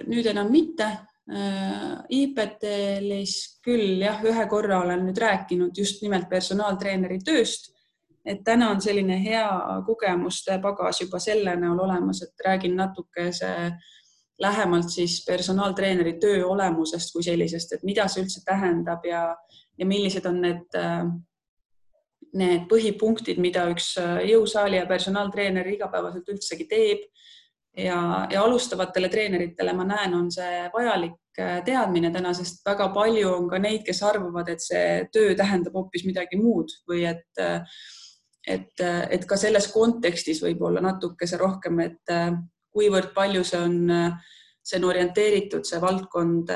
[0.09, 0.89] nüüd enam mitte.
[1.31, 7.69] Äh, IPT-lis küll jah, ühe korra olen nüüd rääkinud just nimelt personaaltreeneri tööst,
[8.25, 9.45] et täna on selline hea
[9.85, 13.51] kogemuste pagas juba selle näol olemas, et räägin natukese
[14.41, 19.27] lähemalt siis personaaltreeneri töö olemusest kui sellisest, et mida see üldse tähendab ja,
[19.77, 20.77] ja millised on need,
[22.37, 23.93] need põhipunktid, mida üks
[24.27, 27.07] jõusaali ja personaaltreener igapäevaselt üldsegi teeb.
[27.77, 33.29] Ja, ja alustavatele treeneritele ma näen, on see vajalik äh, teadmine täna, sest väga palju
[33.31, 37.63] on ka neid, kes arvavad, et see töö tähendab hoopis midagi muud või et, äh,
[38.43, 42.11] et, äh, et ka selles kontekstis võib-olla natukese rohkem, et
[42.71, 43.75] kuivõrd palju see on,
[44.63, 46.53] see on orienteeritud, see valdkond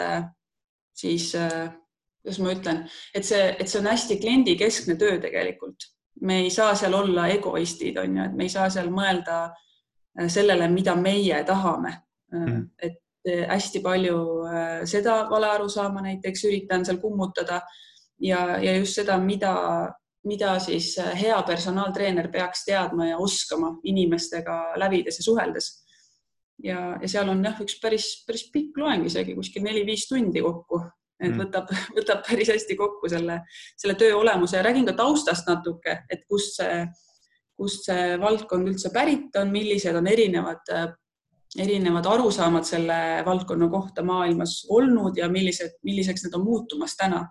[0.95, 2.79] siis, kuidas ma ütlen,
[3.13, 5.91] et see, et see on hästi kliendikeskne töö tegelikult.
[6.21, 9.65] me ei saa seal olla egoistid, on ju, et me ei saa seal mõelda äh,
[10.19, 11.91] Äh, sellele, mida meie tahame
[12.31, 12.61] mm..
[12.79, 14.19] et äh, hästi palju
[14.87, 17.59] seda valearusaama näiteks üritan seal kummutada
[18.23, 19.51] ja, ja just seda, mida,
[20.23, 25.67] mida siis hea personaaltreener peaks teadma ja oskama inimestega lävides ja suheldes.
[26.63, 30.81] Ja, ja seal on jah, üks päris, päris pikk loeng, isegi kuskil neli-viis tundi kokku,
[31.19, 31.41] et mm.
[31.43, 33.41] võtab, võtab päris hästi kokku selle,
[33.75, 36.85] selle töö olemuse ja räägin ka taustast natuke, et kust see
[37.55, 40.71] kust see valdkond üldse pärit on, millised on erinevad,
[41.61, 47.25] erinevad arusaamad selle valdkonna kohta maailmas olnud ja millised, milliseks need on muutumas täna.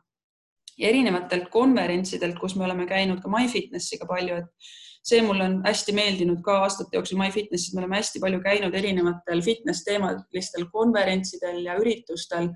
[0.74, 4.72] erinevatelt konverentsidelt, kus me oleme käinud ka MyFitnessiga palju, et
[5.04, 9.42] see mulle on hästi meeldinud ka aastate jooksul MyFitnessis, me oleme hästi palju käinud erinevatel
[9.44, 12.48] fitness teemalistel konverentsidel ja üritustel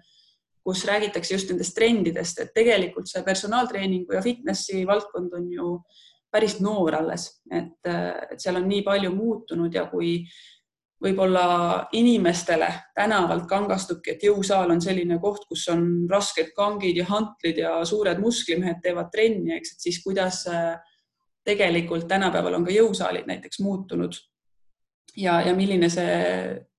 [0.68, 5.70] kus räägitakse just nendest trendidest, et tegelikult see personaaltreeningu ja fitnessi valdkond on ju
[6.28, 7.88] päris noor alles, et,
[8.37, 10.18] seal on nii palju muutunud ja kui,
[11.00, 17.62] võib-olla inimestele tänavalt kangastubki, et jõusaal on selline koht, kus on rasked kangid ja hantlid
[17.62, 20.74] ja suured musklimehed teevad trenni, eks, et siis kuidas äh,
[21.48, 24.16] tegelikult tänapäeval on ka jõusaalid näiteks muutunud
[25.16, 26.18] ja, ja milline see,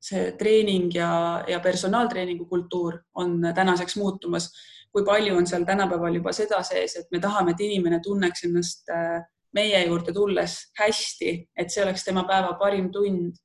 [0.01, 1.09] see treening ja,
[1.47, 4.51] ja personaaltreeningu kultuur on tänaseks muutumas.
[4.89, 8.89] kui palju on seal tänapäeval juba seda sees, et me tahame, et inimene tunneks ennast
[8.89, 9.19] äh,
[9.53, 13.37] meie juurde tulles hästi, et see oleks tema päeva parim tund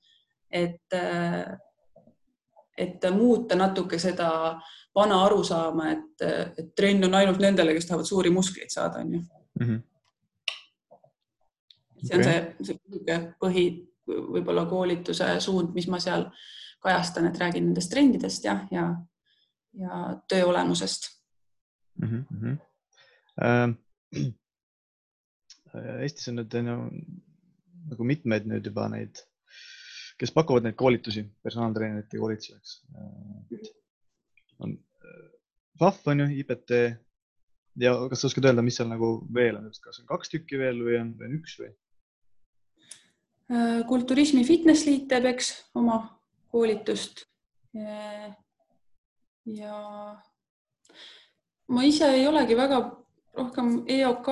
[0.55, 1.59] et, äh,
[2.79, 4.29] et muuta natuke seda
[4.95, 6.27] vana arusaama, et,
[6.59, 9.21] et trenn on ainult nendele, kes tahavad suuri muskleid saada, onju.
[9.61, 9.81] -hmm.
[12.05, 12.53] See on okay.
[12.63, 13.65] see, see põhi,
[14.07, 16.29] võib-olla koolituse suund, mis ma seal
[16.85, 18.89] kajastan, et räägin nendest trendidest ja, ja,
[19.81, 21.11] ja töö olemusest
[22.03, 22.25] mm.
[22.31, 22.57] -hmm.
[23.43, 23.69] Äh,
[26.05, 26.77] Eestis on nüüd no,
[27.91, 29.19] nagu mitmeid nüüd juba neid
[30.21, 32.75] kes pakuvad neid koolitusi, personaaltreenerite koolitusi, eks.
[34.63, 34.77] on
[35.79, 36.77] FAF on ju, IPT
[37.83, 40.79] ja kas sa oskad öelda, mis seal nagu veel on, kas on kaks tükki veel
[40.87, 41.73] või on, või on üks või?
[43.53, 46.01] Äh, kulturismi Fitness Liit teeb, eks, oma
[46.53, 47.27] koolitust.
[49.45, 49.79] ja
[51.69, 52.79] ma ise ei olegi väga
[53.35, 54.29] rohkem EOK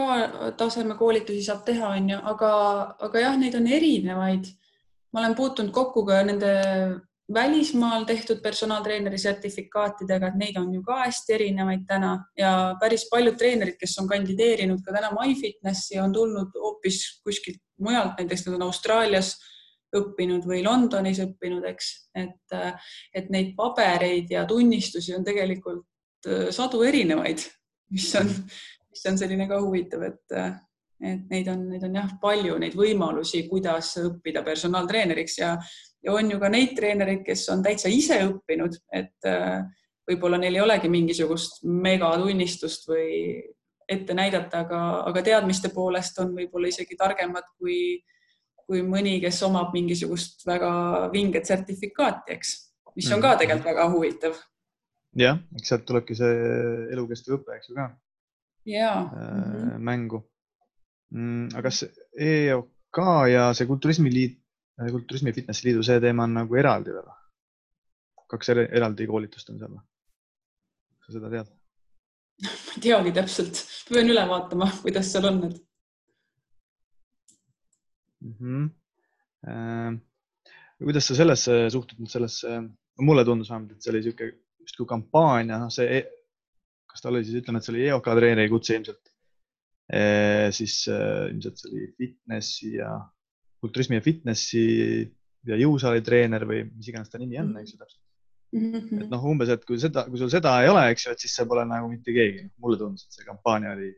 [0.57, 2.51] taseme koolitusi saab teha, onju, aga,
[3.03, 4.47] aga jah, neid on erinevaid
[5.13, 6.53] ma olen puutunud kokku ka nende
[7.33, 13.39] välismaal tehtud personaaltreeneri sertifikaatidega, et neid on ju ka hästi erinevaid täna ja päris paljud
[13.41, 18.67] treenerid, kes on kandideerinud ka täna MyFitnessi, on tulnud hoopis kuskilt mujalt, näiteks nad on
[18.69, 19.35] Austraalias
[19.97, 22.59] õppinud või Londonis õppinud, eks, et,
[23.13, 27.45] et neid pabereid ja tunnistusi on tegelikult äh, sadu erinevaid,
[27.93, 28.31] mis on,
[28.93, 30.39] mis on selline ka huvitav, et
[31.03, 35.57] et neid on, neid on jah palju, neid võimalusi, kuidas õppida personaaltreeneriks ja,
[36.05, 39.65] ja on ju ka neid treenereid, kes on täitsa ise õppinud, et äh,
[40.09, 43.09] võib-olla neil ei olegi mingisugust megatunnistust või
[43.95, 48.01] ette näidata, aga, aga teadmiste poolest on võib-olla isegi targemad kui,
[48.67, 50.73] kui mõni, kes omab mingisugust väga
[51.13, 52.55] vinget sertifikaati, eks,
[52.97, 53.43] mis on ka mhm.
[53.43, 54.43] tegelikult väga huvitav.
[55.19, 56.37] jah, eks sealt tulebki see
[56.95, 57.89] elukestev õpe, eks ju ka.
[58.69, 60.23] ja äh, mängu
[61.13, 61.51] mm,.
[61.53, 61.85] aga kas
[62.17, 63.03] EOK
[63.33, 64.39] ja see Kulturismiliit,
[64.81, 67.19] äh, Kulturismi Fitnessi Liidu, see teema on nagu eraldi või?
[68.33, 69.85] kaks eraldi koolitust on seal või?
[71.05, 71.53] sa seda tead?
[72.67, 75.59] ma ei teagi täpselt, pean üle vaatama, kuidas seal on need
[78.23, 78.39] mm.
[78.39, 78.71] -hmm.
[79.43, 79.99] Äh,
[80.79, 82.61] kuidas sa sellesse suhtud sellesse,
[83.03, 86.11] mulle tundus vähemalt, et see oli niisugune justkui kampaania, noh, see, e-,
[86.87, 89.13] kas ta oli siis, ütleme, et see oli EOK treeneri kutse ilmselt
[89.93, 92.95] Eh, siis eh, ilmselt see oli fitnessi ja
[93.61, 94.63] kulturismi ja fitnessi
[95.49, 98.01] ja jõusaali treener või mis iganes ta nimi on, eks ju täpselt
[98.53, 98.79] mm.
[98.79, 99.03] -hmm.
[99.05, 101.35] et noh, umbes, et kui seda, kui sul seda ei ole, eks ju, et siis
[101.39, 102.49] sa pole nagu mitte keegi.
[102.63, 103.91] mulle tundus, et see kampaania oli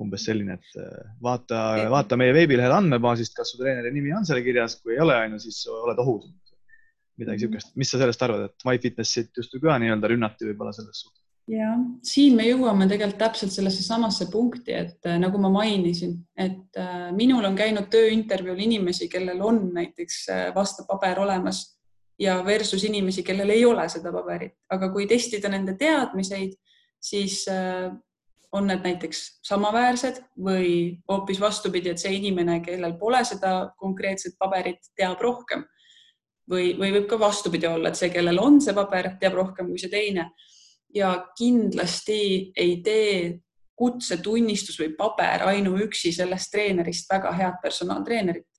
[0.00, 4.40] umbes selline, et eh, vaata, vaata meie veebilehel andmebaasist, kas su treeneri nimi on seal
[4.44, 6.30] kirjas, kui ei ole, on ju, siis oled ohus.
[7.20, 7.40] midagi -hmm.
[7.40, 11.20] siukest, mis sa sellest arvad, et MyFitnessit justkui ka nii-öelda rünnati võib-olla selles suhtes?
[11.50, 16.78] jah, siin me jõuame tegelikult täpselt sellesse samasse punkti, et äh, nagu ma mainisin, et
[16.78, 21.79] äh, minul on käinud tööintervjuul inimesi, kellel on näiteks äh, vastav paber olemas
[22.20, 26.52] ja versus inimesi, kellel ei ole seda paberit, aga kui testida nende teadmiseid,
[27.00, 27.46] siis
[28.52, 30.70] on need näiteks samaväärsed või
[31.08, 35.64] hoopis vastupidi, et see inimene, kellel pole seda konkreetset paberit, teab rohkem.
[36.50, 39.78] Või, või võib ka vastupidi olla, et see, kellel on see paber, teab rohkem kui
[39.78, 40.32] see teine.
[40.90, 43.38] Ja kindlasti ei tee
[43.78, 48.49] kutsetunnistus või paber ainuüksi sellest treenerist väga head personaaltreenerit.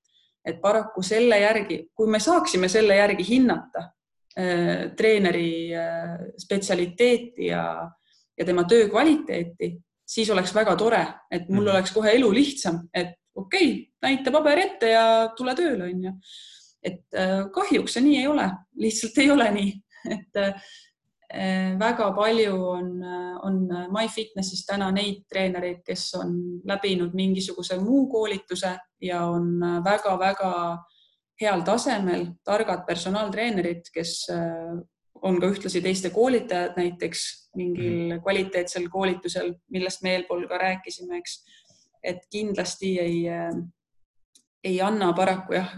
[0.46, 3.86] Et paraku selle järgi, kui me saaksime selle järgi hinnata
[4.38, 7.66] äh, treeneri äh, spetsialiteeti ja,
[8.38, 9.74] ja tema töö kvaliteeti,
[10.08, 11.74] siis oleks väga tore, et mul mm.
[11.76, 15.06] oleks kohe elu lihtsam, et okei okay,, näita paber ette ja
[15.38, 16.16] tule tööle, onju.
[16.84, 18.50] et äh, kahjuks see nii ei ole,
[18.82, 19.74] lihtsalt ei ole nii,
[20.18, 20.42] et
[21.80, 22.88] väga palju on,
[23.48, 23.60] on
[23.94, 26.34] MyFitnessis täna neid treenereid, kes on
[26.68, 29.54] läbinud mingisuguse muu koolituse ja on
[29.86, 30.52] väga-väga
[31.42, 34.80] heal tasemel targad personaaltreenerid, kes eh,
[35.22, 37.26] on ka ühtlasi teiste koolitajad näiteks
[37.58, 38.24] mingil mhm.
[38.24, 41.42] kvaliteetsel koolitusel, millest me eelpool ka rääkisime, eks.
[42.04, 43.50] et kindlasti ei eh,
[44.64, 45.72] ei anna paraku jah,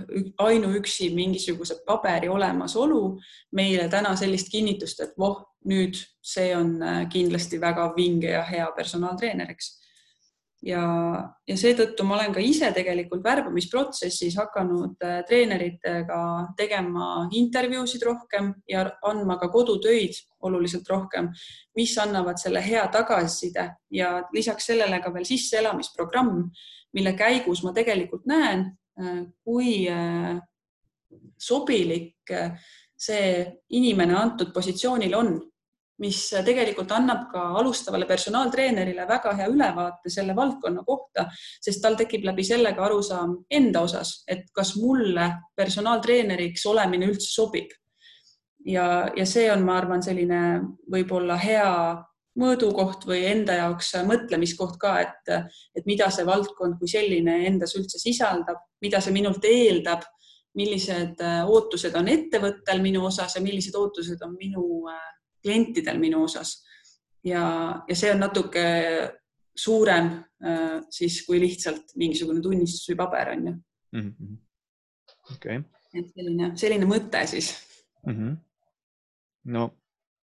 [0.43, 3.19] ainuüksi mingisuguse paberi olemasolu
[3.55, 8.67] meile täna sellist kinnitust, et voh, nüüd see on äh, kindlasti väga vinge ja hea
[8.75, 9.69] personaaltreener, eks.
[10.67, 10.83] ja,
[11.47, 16.19] ja seetõttu ma olen ka ise tegelikult värbamisprotsessis hakanud äh, treeneritega
[16.59, 21.31] tegema intervjuusid rohkem ja andma ka kodutöid oluliselt rohkem,
[21.79, 26.49] mis annavad selle hea tagasiside ja lisaks sellele ka veel sisseelamisprogramm,
[26.93, 28.67] mille käigus ma tegelikult näen,
[28.99, 30.37] äh, kui äh,
[31.37, 32.31] sobilik
[32.97, 33.43] see
[33.75, 35.33] inimene antud positsioonil on
[36.01, 41.27] mis tegelikult annab ka alustavale personaaltreenerile väga hea ülevaate selle valdkonna kohta,
[41.61, 47.29] sest tal tekib läbi selle ka arusaam enda osas, et kas mulle personaaltreeneriks olemine üldse
[47.29, 47.71] sobib.
[48.65, 50.41] ja, ja see on, ma arvan, selline
[50.91, 51.69] võib-olla hea
[52.39, 55.31] mõõdukoht või enda jaoks mõtlemiskoht ka, et,
[55.75, 60.05] et mida see valdkond kui selline endas üldse sisaldab, mida see minult eeldab,
[60.57, 64.65] millised ootused on ettevõttel minu osas ja millised ootused on minu
[65.43, 66.61] klientidel minu osas.
[67.23, 67.43] ja,
[67.87, 68.63] ja see on natuke
[69.55, 70.09] suurem
[70.43, 74.37] äh, siis kui lihtsalt mingisugune tunnistus või paber on ju mm -hmm..
[75.35, 75.99] okei okay..
[75.99, 77.53] et selline, selline mõte siis
[78.05, 78.13] mm.
[78.13, 78.37] -hmm.
[79.55, 79.67] no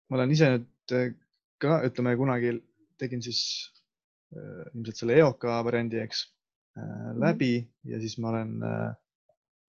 [0.10, 1.14] ma olen ise nüüd äh,
[1.62, 2.56] ka, ütleme kunagi
[3.00, 3.42] tegin siis
[4.36, 7.22] äh, ilmselt selle EOK variandi, eks äh, mhm.
[7.24, 7.54] läbi
[7.92, 8.90] ja siis ma olen äh,,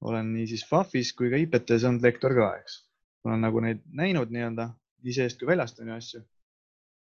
[0.01, 2.83] olen nii siis FAF-is kui ka IPT-s olnud lektor ka, eks.
[3.25, 4.71] ma olen nagu neid näinud nii-öelda
[5.05, 6.23] nii seest kui väljast on ju asju.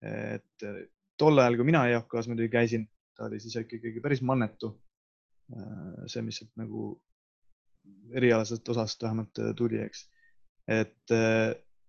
[0.00, 0.81] et eh,
[1.20, 4.70] tol ajal, kui mina EOK-s muidugi käisin, ta oli siis ikkagi päris mannetu.
[5.53, 6.94] Eh, see, mis sealt nagu
[8.16, 10.07] erialasest osast vähemalt eh, tuli, eks.
[10.70, 11.12] et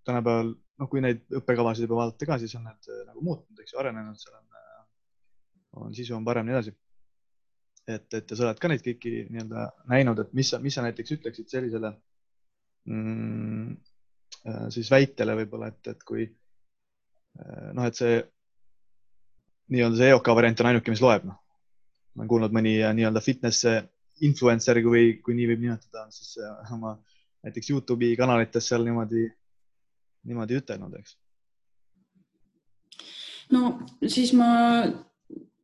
[0.07, 3.81] tänapäeval, noh, kui neid õppekavasid juba vaadata ka, siis on need nagu muutunud, eks ju,
[3.81, 4.47] arenenud, seal on,
[5.85, 6.73] on sisu on parem, nii edasi.
[7.87, 10.83] et, et ja sa oled ka neid kõiki nii-öelda näinud, et mis sa, mis sa
[10.85, 11.93] näiteks ütleksid sellisele
[12.89, 13.75] mm,
[14.47, 18.15] Äh, siis väitele võib-olla, et, et kui äh, noh, et see
[19.71, 21.37] nii-öelda see EOK variant on ainuke, mis loeb, noh.
[22.15, 23.67] ma olen kuulnud mõni äh, nii-öelda fitness
[24.25, 26.39] influencer, kui, kui nii võib nimetada, siis
[26.73, 26.95] oma
[27.45, 29.27] näiteks Youtube'i kanalites seal niimoodi,
[30.27, 31.17] niimoodi ütelnud, eks.
[33.51, 34.51] no siis ma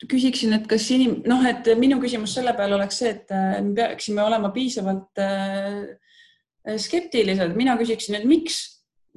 [0.08, 3.32] küsiksin, et kas inim-, noh, et minu küsimus selle peale oleks see, et
[3.65, 5.86] me peaksime olema piisavalt äh,
[6.76, 8.60] skeptilised, mina küsiksin, et miks,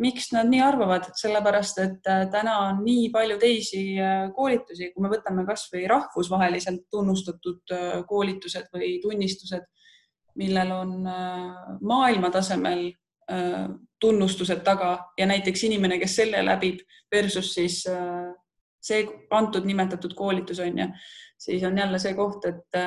[0.00, 5.05] miks nad nii arvavad, sellepärast et äh, täna on nii palju teisi äh, koolitusi, kui
[5.05, 9.66] me võtame kasvõi rahvusvaheliselt tunnustatud äh, koolitused või tunnistused,
[10.38, 10.92] millel on
[11.85, 12.85] maailmatasemel
[14.00, 16.80] tunnustused taga ja näiteks inimene, kes selle läbib
[17.12, 17.82] versus siis
[18.80, 19.00] see
[19.36, 20.86] antud nimetatud koolitus on ju,
[21.38, 22.78] siis on jälle see koht, et,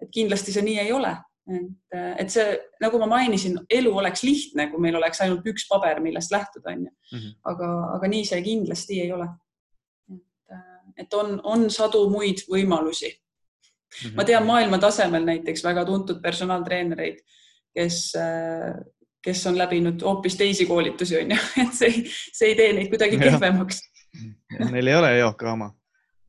[0.00, 1.12] et kindlasti see nii ei ole
[1.46, 2.46] et, et see,
[2.82, 6.92] nagu ma mainisin, elu oleks lihtne, kui meil oleks ainult üks paber, millest lähtuda, onju.
[7.12, 7.36] Mhm.
[7.52, 9.28] aga, aga nii see kindlasti ei ole.
[10.10, 10.58] et,
[11.04, 14.08] et on, on sadu muid võimalusi mm.
[14.08, 14.14] -hmm.
[14.16, 17.22] ma tean maailma tasemel näiteks väga tuntud personaaltreenereid,
[17.74, 18.12] kes,
[19.26, 23.82] kes on läbinud hoopis teisi koolitusi, onju, et see, see ei tee neid kuidagi kehvemaks.
[24.70, 25.72] Neil ei ole EOK oma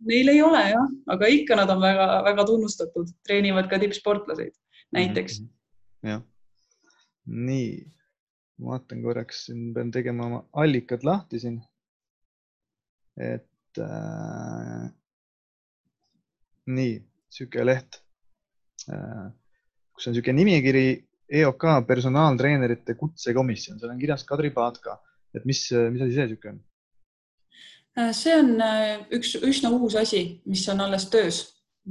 [0.05, 4.53] Neil ei ole jah, aga ikka nad on väga-väga tunnustatud, treenivad ka tippsportlaseid
[4.93, 5.47] näiteks mm.
[5.47, 6.10] -hmm.
[6.12, 6.21] jah,
[7.25, 7.71] nii,
[8.60, 11.62] ma vaatan korraks, siin pean tegema oma allikad lahti siin.
[13.17, 14.91] et äh,
[16.67, 18.01] nii, sihuke leht
[18.93, 19.33] äh,,
[19.93, 24.95] kus on niisugune nimekiri EOK personaaltreenerite kutsekomisjon, seal on kirjas Kadri Paatka,
[25.35, 26.63] et mis, mis asi see niisugune on?
[27.97, 31.41] Äh, see on äh, üks üsna uus asi, mis on alles töös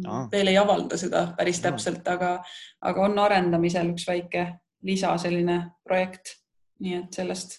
[0.05, 0.27] no..
[0.33, 2.37] veel ei avalda seda päris täpselt, aga,
[2.81, 4.46] aga on arendamisel üks väike
[4.87, 6.37] lisa selline projekt.
[6.85, 7.55] nii et sellest,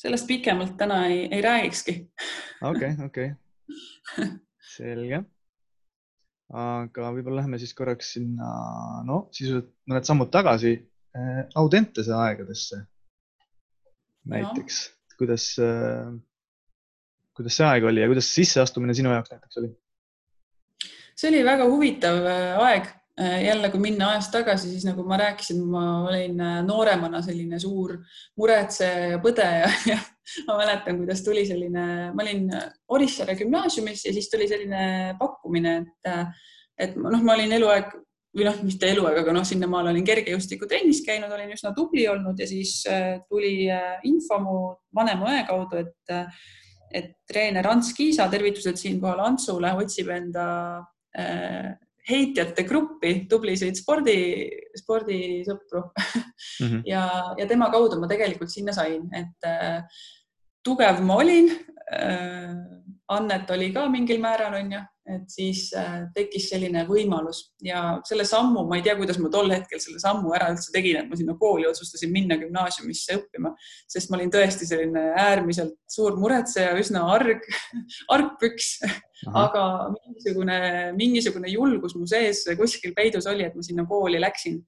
[0.00, 1.94] sellest pikemalt täna ei, ei räägikski.
[2.64, 3.28] okei, okei.
[4.76, 5.22] selge.
[6.52, 8.48] aga võib-olla lähme siis korraks sinna,
[9.06, 10.74] no sisuliselt mõned sammud tagasi
[11.54, 12.82] Audentese aegadesse.
[14.24, 14.76] näiteks,
[15.18, 16.12] kuidas äh,,
[17.36, 19.72] kuidas see aeg oli ja kuidas sisseastumine sinu jaoks näiteks oli?
[21.22, 22.90] see oli väga huvitav äh, aeg.
[23.20, 27.58] Äh, jälle, kui minna ajas tagasi, siis nagu ma rääkisin, ma olin äh, nooremana selline
[27.60, 27.98] suur
[28.40, 29.98] muretseja ja põdeja ja
[30.46, 31.84] ma mäletan, kuidas tuli selline,
[32.16, 32.46] ma olin
[32.88, 36.32] Orissaare gümnaasiumis ja siis tuli selline pakkumine, et,
[36.86, 37.92] et noh, ma olin eluaeg
[38.32, 42.46] või noh, mitte eluaeg, aga noh, sinnamaale olin kergejõustikutrennis käinud, olin üsna tubli olnud ja
[42.48, 42.78] siis
[43.28, 43.68] tuli
[44.08, 44.56] info mu
[44.94, 46.38] vanema õe kaudu, et,
[46.92, 50.46] et treener Ants Kiisa, tervitused siinkohal Antsule, otsib enda
[51.12, 51.74] Äh,
[52.08, 54.16] heitjate gruppi, tublisid spordi,
[54.80, 56.66] spordisõpru mm.
[56.66, 56.80] -hmm.
[56.92, 57.02] ja,
[57.38, 59.84] ja tema kaudu ma tegelikult sinna sain, et äh,
[60.64, 61.52] tugev ma olin
[61.92, 62.54] äh,.
[63.12, 64.78] Annet oli ka mingil määral, onju
[65.10, 67.42] et siis äh, tekkis selline võimalus.
[67.64, 71.00] Ja selle sammu, ma ei tea, kuidas ma tol hetkel selle sammu ära üldse tegin,
[71.00, 73.52] et ma sinna kooli otsustasin minna gümnaasiumisse õppima,
[73.90, 77.48] sest ma olin tõesti selline äärmiselt suur muretseja, üsna arg,
[78.14, 78.76] argpüks,
[79.32, 79.64] aga
[79.96, 80.60] mingisugune,
[80.98, 84.62] mingisugune julgus mu sees kuskil peidus oli, et ma sinna kooli läksin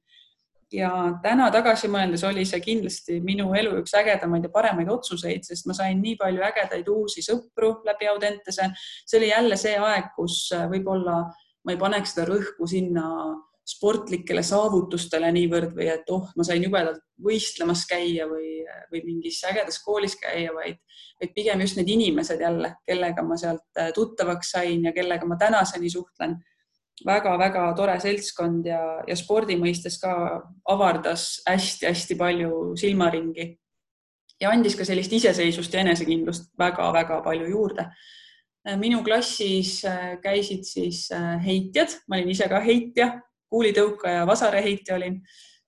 [0.74, 0.90] ja
[1.22, 5.76] täna tagasi mõeldes oli see kindlasti minu elu üks ägedamaid ja paremaid otsuseid, sest ma
[5.76, 8.70] sain nii palju ägedaid uusi sõpru läbi Audentese.
[9.06, 11.22] see oli jälle see aeg, kus äh, võib-olla
[11.64, 13.08] ma ei paneks seda rõhku sinna
[13.64, 18.58] sportlikele saavutustele niivõrd või et oh, ma sain jubedalt võistlemas käia või,
[18.92, 20.82] või mingis ägedas koolis käia, vaid,
[21.22, 25.40] vaid pigem just need inimesed jälle, kellega ma sealt äh, tuttavaks sain ja kellega ma
[25.40, 26.36] tänaseni suhtlen
[27.02, 30.14] väga-väga tore seltskond ja, ja spordi mõistes ka
[30.70, 33.48] avardas hästi-hästi palju silmaringi
[34.40, 37.88] ja andis ka sellist iseseisvust ja enesekindlust väga-väga palju juurde.
[38.80, 43.10] minu klassis äh, käisid siis äh, heitjad, ma olin ise ka heitja,
[43.52, 45.18] kuulitõukaja, vasareheitja olin,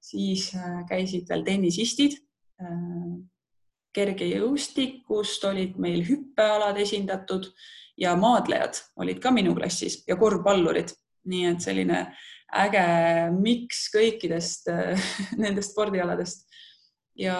[0.00, 2.22] siis äh, käisid veel tennisistid.
[3.92, 7.50] kergejõustikust olid meil hüppealad esindatud
[8.00, 10.88] ja maadlejad olid ka minu klassis ja korvpallurid
[11.30, 12.00] nii et selline
[12.56, 12.86] äge
[13.36, 14.70] miks kõikidest
[15.42, 16.46] nendest spordialadest.
[17.16, 17.36] Ja,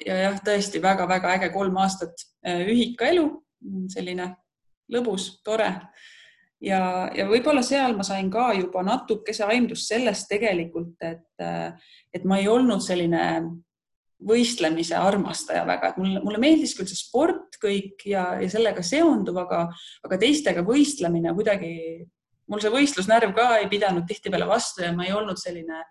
[0.00, 3.26] ja jah, tõesti väga-väga äge kolm aastat äh, ühikaelu,
[3.92, 4.30] selline
[4.90, 5.68] lõbus, tore.
[6.60, 11.76] Ja, ja võib-olla seal ma sain ka juba natukese aimdust sellest tegelikult, et, äh,
[12.12, 13.22] et ma ei olnud selline
[14.20, 19.38] võistlemise armastaja väga, et mulle, mulle meeldis küll see sport kõik ja, ja sellega seonduv,
[19.44, 19.62] aga,
[20.04, 21.70] aga teistega võistlemine kuidagi
[22.50, 25.84] mul see võistlusnärv ka ei pidanud tihtipeale vastu ja ma ei olnud selline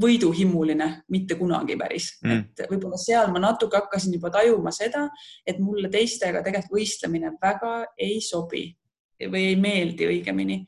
[0.00, 5.06] võiduhimuline mitte kunagi päris mm., et võib-olla seal ma natuke hakkasin juba tajuma seda,
[5.46, 8.68] et mulle teistega tegelikult võistlemine väga ei sobi
[9.24, 10.58] või ei meeldi õigemini.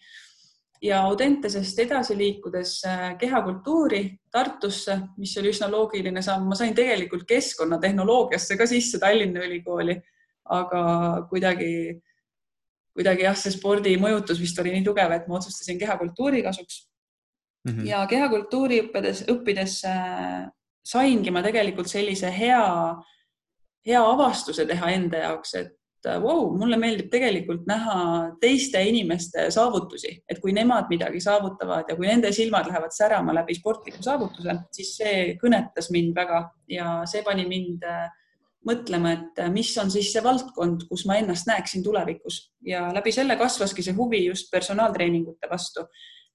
[0.82, 7.26] ja Audentesest edasi liikudes äh, kehakultuuri Tartusse, mis oli üsna loogiline samm, ma sain tegelikult
[7.28, 9.98] keskkonnatehnoloogiasse ka sisse Tallinna Ülikooli,
[10.48, 10.82] aga
[11.28, 12.00] kuidagi
[12.96, 16.84] kuidagi jah, see spordi mõjutus vist oli nii tugev, et ma otsustasin kehakultuuri kasuks
[17.64, 17.72] mm.
[17.72, 17.86] -hmm.
[17.86, 20.48] ja kehakultuuri õppides, õppides äh,
[20.86, 22.62] saingi ma tegelikult sellise hea,
[23.86, 25.74] hea avastuse teha enda jaoks, et
[26.04, 27.96] vau äh, wow,, mulle meeldib tegelikult näha
[28.40, 33.56] teiste inimeste saavutusi, et kui nemad midagi saavutavad ja kui nende silmad lähevad särama läbi
[33.58, 38.06] sportliku saavutuse, siis see kõnetas mind väga ja see pani mind äh,
[38.66, 43.12] mõtlema, et äh, mis on siis see valdkond, kus ma ennast näeksin tulevikus ja läbi
[43.14, 45.86] selle kasvaski see huvi just personaaltreeningute vastu.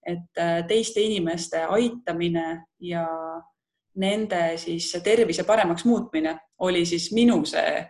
[0.06, 3.08] et äh, teiste inimeste aitamine ja
[3.96, 7.86] nende siis tervise paremaks muutmine oli siis minu see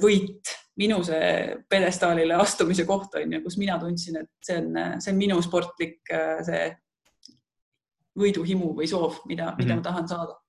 [0.00, 5.12] võit, minu see pjedestaalile astumise koht on ju, kus mina tundsin, et see on, see
[5.12, 6.64] on minu sportlik äh, see
[8.16, 9.58] võiduhimu või soov, mida mm, -hmm.
[9.58, 9.82] mida mhm.
[9.82, 10.40] ma tahan saada.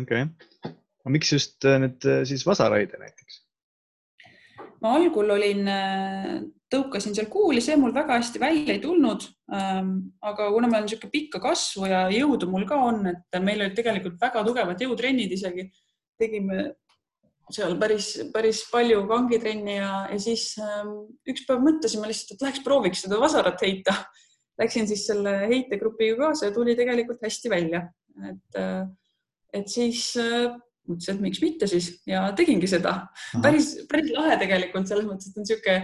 [0.00, 0.76] okei okay
[1.06, 3.42] aga miks just äh, nüüd äh, siis vasaraide näiteks?
[4.82, 6.32] ma algul olin, äh,
[6.70, 9.22] tõukasin seal kuuli, see mul väga hästi välja ei tulnud.
[9.54, 13.62] Ähm, aga kuna ma olen niisugune pikka kasvu ja jõudu mul ka on, et meil
[13.62, 15.68] olid tegelikult väga tugevad jõutrennid isegi,
[16.20, 16.66] tegime
[17.54, 20.92] seal päris, päris palju kangitrenni ja, ja siis ähm,
[21.30, 23.94] üks päev mõtlesime lihtsalt, et läheks prooviks seda vasarat heita.
[24.60, 27.86] Läksin siis selle heitegrupiga kaasa ja tuli tegelikult hästi välja,
[28.28, 28.60] et,
[29.54, 30.08] et siis
[30.88, 32.94] mõtlesin, et miks mitte siis ja tegingi seda.
[33.42, 35.76] päris, päris lahe tegelikult selles mõttes, et on niisugune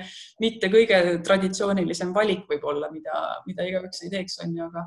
[0.45, 4.87] mitte kõige traditsioonilisem valik võib-olla, mida, mida igaüks ei teeks, on ju, aga,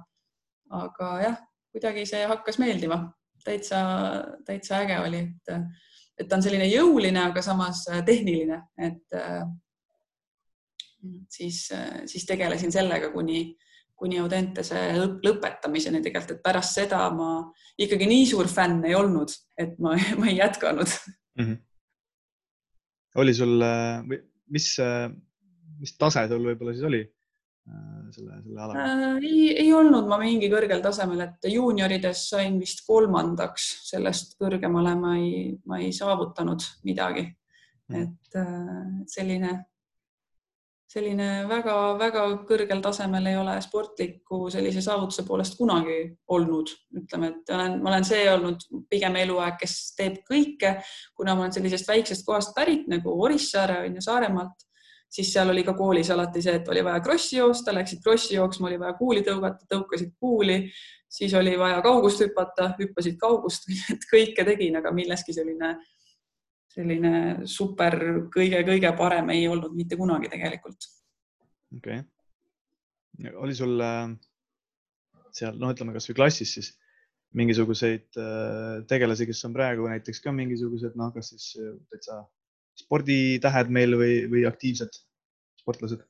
[0.84, 1.38] aga jah,
[1.76, 3.04] kuidagi see hakkas meeldima.
[3.46, 3.80] täitsa,
[4.46, 5.52] täitsa äge oli, et,
[6.18, 9.20] et ta on selline jõuline, aga samas tehniline, et
[11.30, 11.68] siis,
[12.10, 13.52] siis tegelesin sellega kuni
[14.00, 14.80] kuni Audentese
[15.24, 17.30] lõpetamiseni tegelikult, et pärast seda ma
[17.82, 21.44] ikkagi nii suur fänn ei olnud, et ma, ma ei jätkanud mm.
[21.44, 21.58] -hmm.
[23.24, 23.68] oli sul,
[24.52, 24.72] mis,
[25.80, 29.06] mis tase sul võib-olla siis oli äh, selle, selle ala äh,?
[29.24, 35.16] ei, ei olnud ma mingi kõrgel tasemel, et juuniorides sain vist kolmandaks, sellest kõrgemale ma
[35.22, 37.96] ei, ma ei saavutanud midagi mm.
[37.96, 38.04] -hmm.
[38.04, 39.56] et äh, selline
[40.92, 45.98] selline väga-väga kõrgel tasemel ei ole sportliku sellise saavutuse poolest kunagi
[46.32, 46.72] olnud,
[47.02, 50.76] ütleme, et olen, ma olen see olnud pigem eluaeg, kes teeb kõike,
[51.18, 54.68] kuna ma olen sellisest väiksest kohast pärit nagu Orissaare on ju Saaremaalt,
[55.16, 58.70] siis seal oli ka koolis alati see, et oli vaja krossi joosta, läksid krossi jooksma,
[58.70, 60.62] oli vaja kuuli tõugata, tõukasid kuuli,
[61.10, 65.76] siis oli vaja kaugust hüpata, hüppasid kaugust, et kõike tegin, aga milleski selline
[66.76, 67.12] selline
[67.50, 67.96] super
[68.34, 70.90] kõige-kõige parem ei olnud mitte kunagi tegelikult.
[71.78, 72.02] Okei.
[72.02, 73.36] Okay..
[73.40, 74.10] oli sul äh,
[75.36, 76.74] seal, no ütleme kasvõi klassis siis
[77.36, 82.24] mingisuguseid äh, tegelasi, kes on praegu näiteks ka mingisugused, noh, kas siis äh, täitsa
[82.80, 85.00] sporditähed meil või, või aktiivsed
[85.64, 86.04] sportlased?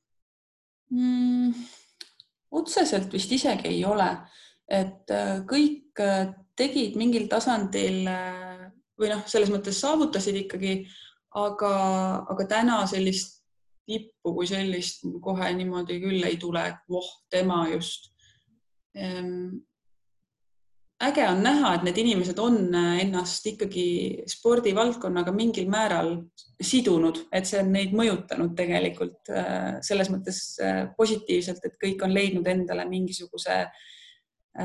[0.94, 1.54] Mm,?
[2.56, 4.06] otseselt vist isegi ei ole,
[4.72, 5.12] et
[5.50, 6.00] kõik
[6.56, 8.08] tegid mingil tasandil
[9.00, 10.76] või noh, selles mõttes saavutasid ikkagi,
[11.36, 11.72] aga,
[12.32, 13.42] aga täna sellist
[13.86, 18.10] tippu kui sellist kohe niimoodi küll ei tule, et voh, tema just.
[18.96, 19.60] Ehm,
[21.06, 23.88] äge on näha, et need inimesed on ennast ikkagi
[24.32, 26.16] spordivaldkonnaga mingil määral
[26.64, 32.16] sidunud, et see on neid mõjutanud tegelikult äh, selles mõttes äh, positiivselt, et kõik on
[32.16, 33.84] leidnud endale mingisuguse äh,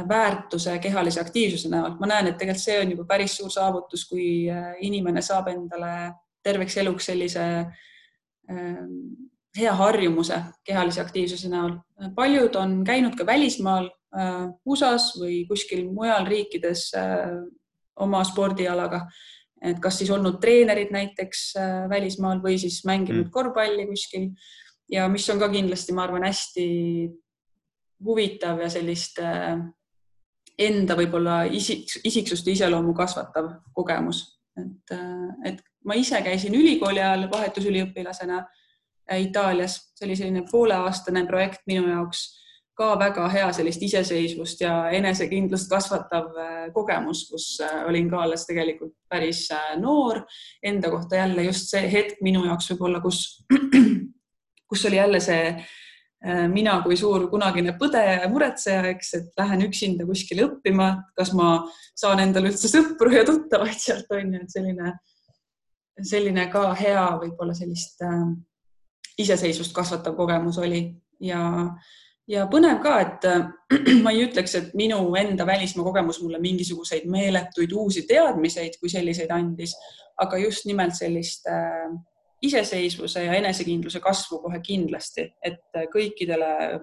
[0.08, 1.96] väärtuse kehalise aktiivsuse näol.
[2.00, 4.46] ma näen, et tegelikult see on juba päris suur saavutus, kui
[4.86, 6.12] inimene saab endale
[6.46, 7.80] terveks eluks sellise äh,
[8.50, 10.36] Ähm, hea harjumuse
[10.66, 11.76] kehalise aktiivsuse näol.
[12.14, 17.36] paljud on käinud ka välismaal äh, USA-s või kuskil mujal riikides äh,
[18.00, 19.04] oma spordialaga,
[19.62, 23.30] et kas siis olnud treenerid näiteks äh, välismaal või siis mänginud mm.
[23.34, 24.30] korvpalli kuskil
[24.90, 26.66] ja mis on ka kindlasti, ma arvan, hästi
[28.06, 29.20] huvitav ja sellist
[30.60, 34.22] enda võib-olla isik, isiksuste iseloomu kasvatav kogemus,
[34.60, 34.94] et,
[35.48, 41.88] et ma ise käisin ülikooli ajal vahetusüliõpilasena äh, Itaalias, see oli selline pooleaastane projekt minu
[41.88, 42.26] jaoks
[42.80, 48.46] ka väga hea sellist iseseisvust ja enesekindlust kasvatav äh, kogemus, kus äh, olin ka alles
[48.48, 49.46] tegelikult päris
[49.80, 50.22] noor.
[50.62, 53.42] Enda kohta jälle just see hetk minu jaoks võib-olla, kus,
[54.70, 55.54] kus oli jälle see
[56.52, 61.54] mina kui suur kunagine põdeja ja muretseja, eks, et lähen üksinda kuskile õppima, kas ma
[61.96, 64.92] saan endale üldse sõpru ja tuttavaid sealt on ju, et selline
[66.06, 68.28] selline ka hea võib-olla sellist äh,
[69.20, 70.82] iseseisvust kasvatav kogemus oli.
[71.20, 71.40] Ja,
[72.30, 73.48] ja põnev ka, et äh,
[74.04, 79.32] ma ei ütleks, et minu enda välismaa kogemus mulle mingisuguseid meeletuid uusi teadmiseid kui selliseid
[79.34, 79.76] andis,
[80.20, 81.90] aga just nimelt sellist äh,
[82.42, 86.80] iseseisvuse ja enesekindluse kasvu kohe kindlasti, et kõikidele,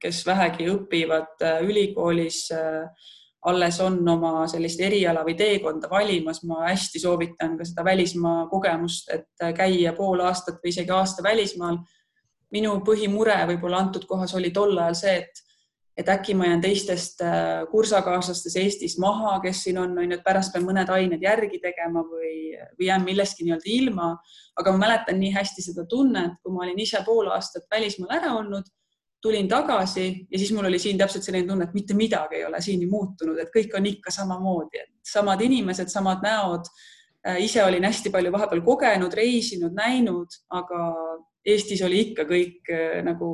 [0.00, 3.08] kes vähegi õpivad äh, ülikoolis äh,
[3.44, 9.08] alles on oma sellist eriala või teekonda valimas, ma hästi soovitan ka seda välismaa kogemust,
[9.14, 11.78] et käia pool aastat või isegi aasta välismaal.
[12.50, 15.42] minu põhimure võib-olla antud kohas oli tol ajal see, et,
[16.00, 20.24] et äkki ma jään teistest äh, kursakaaslastest Eestis maha, kes siin on, on ju, et
[20.24, 22.34] pärast pean mõned ained järgi tegema või,
[22.78, 24.10] või jään millestki nii-öelda ilma.
[24.60, 28.34] aga ma mäletan nii hästi seda tunnet, kui ma olin ise pool aastat välismaal ära
[28.36, 28.68] olnud
[29.22, 32.60] tulin tagasi ja siis mul oli siin täpselt selline tunne, et mitte midagi ei ole
[32.64, 36.70] siin muutunud, et kõik on ikka samamoodi, et samad inimesed, samad näod.
[37.28, 40.86] Äh, ise olin hästi palju vahepeal kogenud, reisinud, näinud, aga
[41.44, 43.28] Eestis oli ikka kõik äh, nagu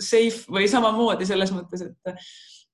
[0.00, 2.24] safe või samamoodi selles mõttes, et,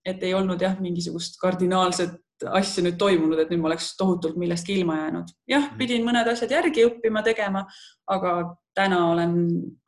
[0.07, 4.75] et ei olnud jah, mingisugust kardinaalset asja nüüd toimunud, et nüüd ma oleks tohutult millestki
[4.77, 5.35] ilma jäänud.
[5.49, 5.79] jah, mhm.
[5.81, 7.65] pidin mõned asjad järgi õppima, tegema,
[8.13, 8.33] aga
[8.77, 9.37] täna olen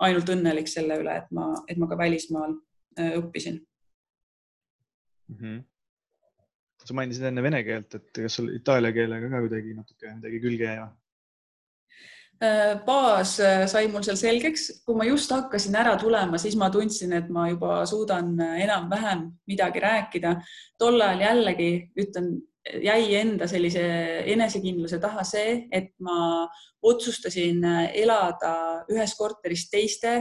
[0.05, 2.55] ainult õnnelik selle üle, et ma, et ma ka välismaal
[2.99, 3.59] äh, õppisin
[5.29, 5.37] mm.
[5.37, 5.59] -hmm.
[6.85, 10.71] sa mainisid enne vene keelt, et kas sul itaalia keelega ka kuidagi natuke midagi külge
[10.71, 10.95] jäi või?
[12.41, 16.69] Äh, baas äh, sai mul seal selgeks, kui ma just hakkasin ära tulema, siis ma
[16.71, 20.37] tundsin, et ma juba suudan äh, enam-vähem midagi rääkida.
[20.79, 22.29] tol ajal jällegi ütlen,
[22.85, 23.83] jäi enda sellise
[24.31, 26.47] enesekindluse taha see, et ma
[26.87, 27.65] otsustasin
[28.05, 30.15] elada ühes korteris teiste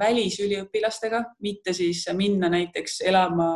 [0.00, 3.50] välisüliõpilastega, mitte siis minna näiteks elama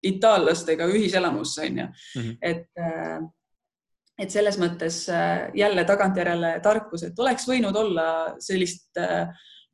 [0.00, 2.22] itaallastega ühiselamusse onju mm.
[2.22, 2.36] -hmm.
[2.40, 3.34] et
[4.18, 8.06] et selles mõttes äh, jälle tagantjärele tarkus, et oleks võinud olla
[8.42, 9.26] sellist äh,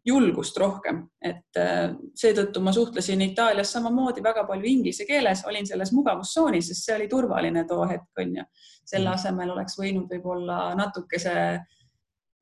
[0.06, 5.92] julgust rohkem, et äh, seetõttu ma suhtlesin Itaalias samamoodi väga palju inglise keeles, olin selles
[5.92, 8.46] mugavustsoonis, sest see oli turvaline too hetk onju.
[8.90, 9.18] selle mhm.
[9.18, 11.34] asemel oleks võinud võib-olla natukese,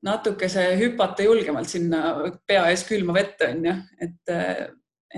[0.06, 2.14] natukese hüpata julgemalt sinna
[2.46, 4.36] pea ees külma vette onju, et,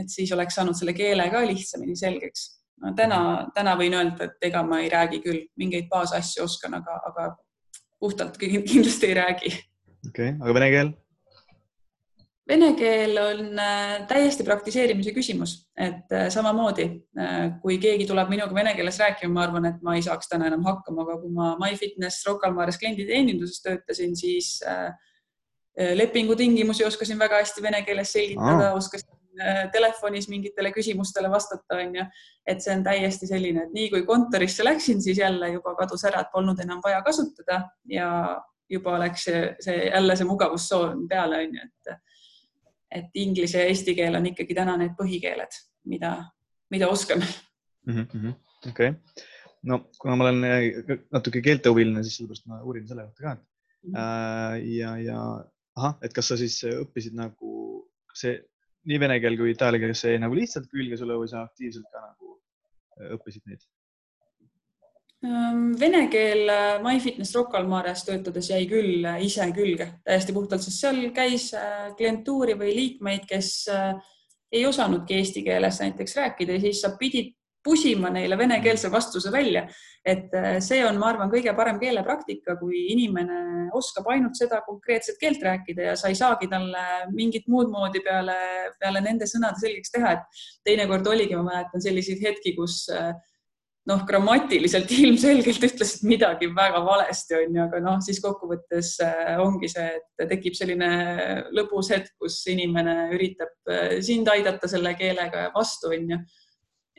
[0.00, 2.48] et siis oleks saanud selle keele ka lihtsamini selgeks
[2.80, 3.20] no täna,
[3.54, 7.28] täna võin öelda, et ega ma ei räägi küll, mingeid baasasju oskan, aga, aga
[8.00, 9.54] puhtalt kindlasti ei räägi.
[10.08, 10.92] okei okay,, aga vene keel?
[12.50, 18.56] Vene keel on äh, täiesti praktiseerimise küsimus, et äh, samamoodi äh, kui keegi tuleb minuga
[18.56, 21.52] vene keeles rääkima, ma arvan, et ma ei saaks täna enam hakkama, aga kui ma
[21.60, 24.56] MyFitness Rocca al Mares klienditeeninduses töötasin, siis
[25.80, 29.19] lepingutingimusi oskasin väga hästi vene keeles selgitada, oskasin Äh,
[29.72, 32.04] telefonis mingitele küsimustele vastata, onju.
[32.46, 36.24] et see on täiesti selline, et nii kui kontorisse läksin, siis jälle juba kadus ära,
[36.24, 38.10] et polnud enam vaja kasutada ja
[38.70, 41.96] juba läks see, see jälle see mugavustsoon peale, onju, et
[42.90, 46.14] et inglise ja eesti keel on ikkagi täna need põhikeeled, mida,
[46.74, 47.26] mida oskame
[47.86, 48.34] mm -hmm..
[48.68, 48.94] okei
[49.62, 53.92] no kuna ma olen äh, natuke keeltehuviline, siis sellepärast ma uurin selle kohta ka mm.
[53.94, 54.66] -hmm.
[54.78, 55.20] ja, ja
[55.76, 57.54] ahah, et kas sa siis õppisid nagu
[58.14, 58.40] see
[58.88, 61.88] nii vene keel kui itaalia keel, kas see nagu lihtsalt külge sulle või sa aktiivselt
[61.90, 62.36] ka nagu
[63.00, 63.66] äh, õppisid neid?
[65.26, 66.48] Ehm, vene keel
[66.84, 71.50] MyFitness Rocca al Mares töötades jäi küll ise külge täiesti puhtalt, sest seal käis
[71.98, 73.50] klientuuri või liikmeid, kes
[74.50, 77.34] ei osanudki eesti keeles näiteks rääkida ja siis sa pidid
[77.64, 79.66] pusima neile venekeelse vastuse välja.
[80.04, 80.32] et
[80.64, 85.90] see on, ma arvan, kõige parem keelepraktika, kui inimene oskab ainult seda konkreetset keelt rääkida
[85.90, 88.36] ja sa ei saagi talle mingit muud moodi peale,
[88.80, 93.12] peale nende sõnade selgeks teha, et teinekord oligi, ma mäletan selliseid hetki, kus äh,
[93.88, 99.88] noh, grammatiliselt ilmselgelt ütlesid midagi väga valesti, onju, aga noh, siis kokkuvõttes äh, ongi see,
[99.96, 100.90] et tekib selline
[101.56, 106.20] lõbus hetk, kus inimene üritab äh, sind aidata selle keelega vastu, onju.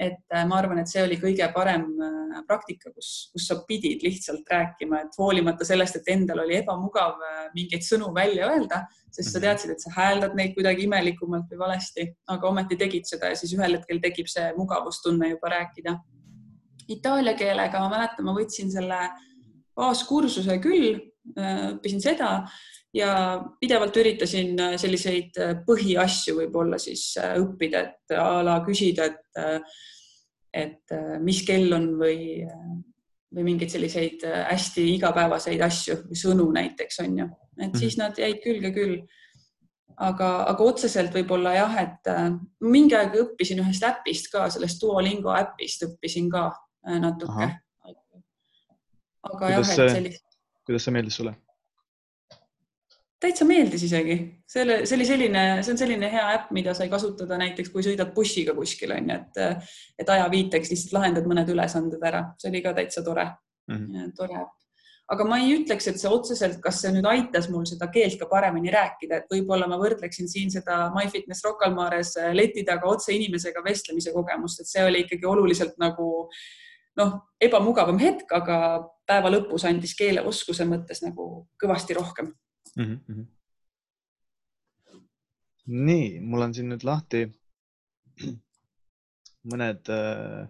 [0.02, 1.84] Et äh, ma arvan, et see oli kõige parem
[2.48, 7.20] praktika, kus, kus sa pidid lihtsalt rääkima, et hoolimata sellest, et endal oli ebamugav
[7.54, 9.46] mingeid sõnu välja öelda, sest sa mhm.
[9.46, 13.54] teadsid, et sa hääldad neid kuidagi imelikumalt või valesti, aga ometi tegid seda ja siis
[13.58, 16.00] ühel hetkel tekib see mugavustunne juba rääkida
[16.92, 19.00] itaalia keelega, ma mäletan, ma võtsin selle
[19.78, 21.00] baaskursuse küll,
[21.38, 22.32] äh, õppisin seda
[22.94, 23.12] ja
[23.60, 29.66] pidevalt üritasin äh, selliseid äh, põhiasju võib-olla siis õppida, et a la küsida, et,
[30.54, 32.44] et mis kell on või,
[33.32, 37.80] või mingeid selliseid hästi igapäevaseid asju sõnu näiteks on ju, et mm -hmm.
[37.80, 39.02] siis nad jäid külge küll.
[40.02, 42.08] aga, aga otseselt võib-olla jah, et
[42.60, 46.50] mingi aeg õppisin ühest äpist ka, sellest Duolingo äpist õppisin ka
[46.88, 47.46] Äh, natuke.
[49.22, 50.24] aga kuidas jah, et sellist.
[50.66, 51.36] kuidas see meeldis sulle?
[53.22, 54.16] Täitsa meeldis isegi,
[54.50, 58.16] selle, see oli selline, see on selline hea äpp, mida sai kasutada näiteks, kui sõidad
[58.16, 59.68] bussiga kuskil on ju, et,
[60.02, 64.16] et ajaviiteks lihtsalt lahendad mõned ülesanded ära, see oli ka täitsa tore mm, -hmm.
[64.18, 64.58] tore äpp.
[65.12, 68.30] aga ma ei ütleks, et see otseselt, kas see nüüd aitas mul seda keelt ka
[68.32, 73.14] paremini rääkida, et võib-olla ma võrdleksin siin seda MyFitness Rocca al Mares leti taga otse
[73.14, 76.42] inimesega vestlemise kogemust, et see oli ikkagi oluliselt nagu äh,
[77.00, 78.58] noh, ebamugavam hetk, aga
[79.08, 82.32] päeva lõpus andis keeleoskuse mõttes nagu kõvasti rohkem
[82.78, 82.98] mm.
[83.08, 83.26] -hmm.
[85.66, 87.26] nii, mul on siin nüüd lahti
[89.52, 90.48] mõned äh,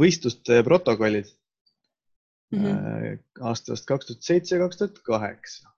[0.00, 1.30] võistluste protokollid
[2.54, 3.18] mm -hmm.
[3.50, 5.72] aastast kaks tuhat seitse, kaks tuhat kaheksa.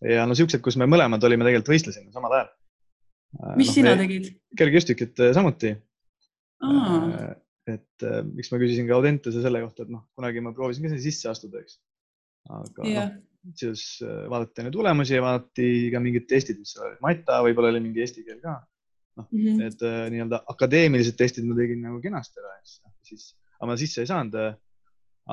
[0.00, 2.52] ja no siuksed, kus me mõlemad olime tegelikult võistlesime samal ajal.
[3.56, 4.30] mis no, sina tegid?
[4.58, 5.76] kergejõustikut samuti
[7.66, 10.92] et äh, miks ma küsisin ka Audentese selle kohta, et noh, kunagi ma proovisin ka
[10.92, 11.78] sinna sisse astuda, eks.
[12.46, 13.08] aga yeah.
[13.10, 13.24] noh,
[13.54, 17.72] siis äh, vaadati enne tulemusi ja vaadati ka mingid testid, mis seal olid, Mata, võib-olla
[17.74, 18.58] oli mingi eesti keel ka.
[19.16, 22.54] noh mm -hmm., need äh, nii-öelda akadeemilised testid ma tegin nagu kenasti ära,
[23.06, 24.36] siis, aga ma sisse ei saanud.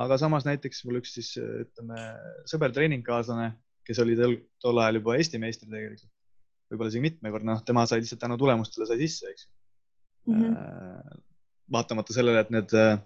[0.04, 2.06] aga samas näiteks mul üks siis ütleme
[2.50, 3.52] sõber, treeningkaaslane,
[3.86, 6.10] kes oli tol, tol ajal juba Eesti meister tegelikult,
[6.70, 9.46] võib-olla isegi mitmekordne, noh, tema sai lihtsalt tänu tulemustele sai sisse, eks
[10.26, 10.40] mm.
[10.40, 11.22] -hmm
[11.72, 12.98] vaatamata sellele, et need äh,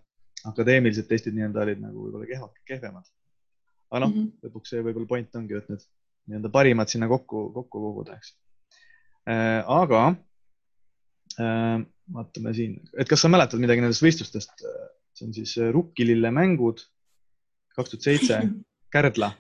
[0.49, 3.07] akadeemilised testid nii-öelda olid nagu võib-olla kehvemad.
[3.91, 5.85] Aga noh mm -hmm., lõpuks see võib-olla point ongi, et need
[6.29, 8.35] nii-öelda parimad sinna kokku, kokku koguda, eks
[9.29, 9.65] äh,.
[9.65, 10.03] aga
[11.41, 11.81] äh,
[12.15, 14.65] vaatame siin, et kas sa mäletad midagi nendest võistlustest?
[15.19, 16.85] see on siis äh, Rukkilille mängud
[17.77, 18.41] kaks tuhat seitse,
[18.95, 19.33] Kärdla.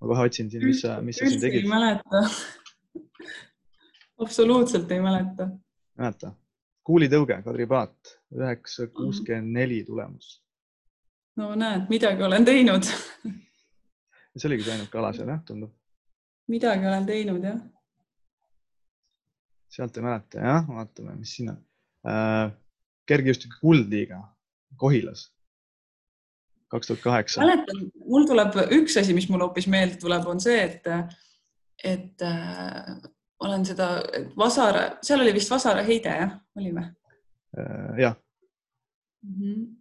[0.00, 1.64] ma kohe otsin siin, mis sa, mis sa siin tegid.
[1.64, 2.22] ei mäleta
[4.24, 5.48] absoluutselt ei mäleta.
[5.98, 6.32] mäleta?
[6.86, 10.40] kuulitõuge, Kadri Paat, üheksa kuuskümmend neli tulemus.
[11.36, 12.88] no näed, midagi olen teinud
[14.36, 15.72] see oligi see ainuke ala seal jah, tundub.
[16.50, 17.60] midagi olen teinud jah.
[19.70, 21.60] sealt ei mäleta jah, vaatame, mis siin on
[22.06, 22.50] äh,.
[23.10, 24.20] kergejõustiku kuldliiga
[24.80, 25.24] Kohilas,
[26.70, 27.42] kaks tuhat kaheksa.
[27.42, 30.86] mäletan, mul tuleb üks asi, mis mul hoopis meelde tuleb, on see, et,
[31.84, 32.94] et äh,
[33.40, 33.90] olen seda
[34.38, 36.86] Vasara, seal oli vist Vasara heide jah, oli või?
[37.58, 38.16] Äh, jah
[39.26, 39.34] mm.
[39.34, 39.79] -hmm.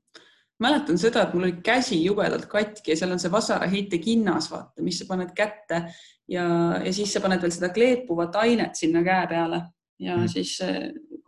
[0.59, 4.49] Mäletan seda, et mul oli käsi jubedalt katki ja seal on see Vasara heite kinnas,
[4.51, 5.83] vaata, mis sa paned kätte
[6.27, 6.45] ja,
[6.83, 9.63] ja siis sa paned veel seda kleepuvat ainet sinna käe peale
[9.99, 10.57] ja mm siis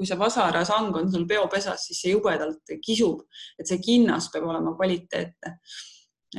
[0.02, 3.20] kui see Vasara sang on sul peopesas, siis see jubedalt kisub,
[3.60, 5.52] et see kinnas peab olema kvaliteetne.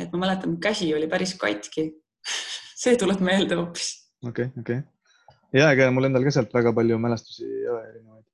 [0.00, 1.90] et ma mäletan, käsi oli päris katki
[2.82, 3.92] see tuleb meelde hoopis.
[4.26, 7.82] okei okay,, okei okay ja, ega mul endal ka sealt väga palju mälestusi ei ole
[7.90, 8.26] erinevaid.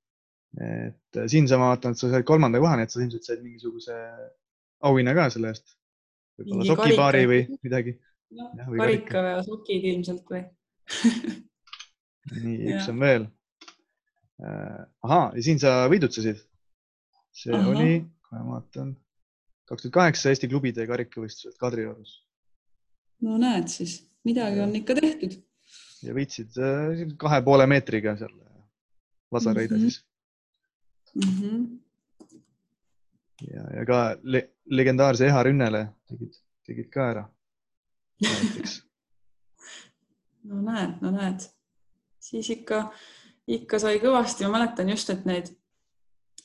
[0.64, 3.96] et äh, siinsama vaatan, et sa said kolmanda koha, nii et sa ilmselt said mingisuguse
[4.84, 5.74] auhinna ka selle eest.
[6.38, 7.96] võib-olla sokipaari või midagi
[8.36, 8.50] no,.
[8.76, 10.44] karika või sokid ilmselt või
[12.44, 13.26] nii, üks on veel.
[14.42, 14.84] äh,.
[15.06, 16.44] ahaa, ja siin sa võidutsesid.
[17.38, 17.70] see Aha.
[17.70, 18.94] oli, kohe vaatan,
[19.68, 22.18] kaks tuhat kaheksa Eesti klubide karikavõistlused Kadriorus.
[23.24, 25.38] no näed siis, midagi on ikka tehtud.
[26.06, 28.34] ja võitsid äh, kahe poole meetriga seal
[29.32, 29.90] Vasareide mm -hmm.
[29.90, 30.04] siis
[31.14, 31.34] mm.
[31.40, 31.78] -hmm.
[33.50, 37.24] ja, ja ka le legendaarse Eha Rünnele tegid, tegid ka ära.
[40.48, 41.42] No näed, no näed,
[42.24, 42.86] siis ikka,
[43.52, 45.50] ikka sai kõvasti, ma mäletan just, et need,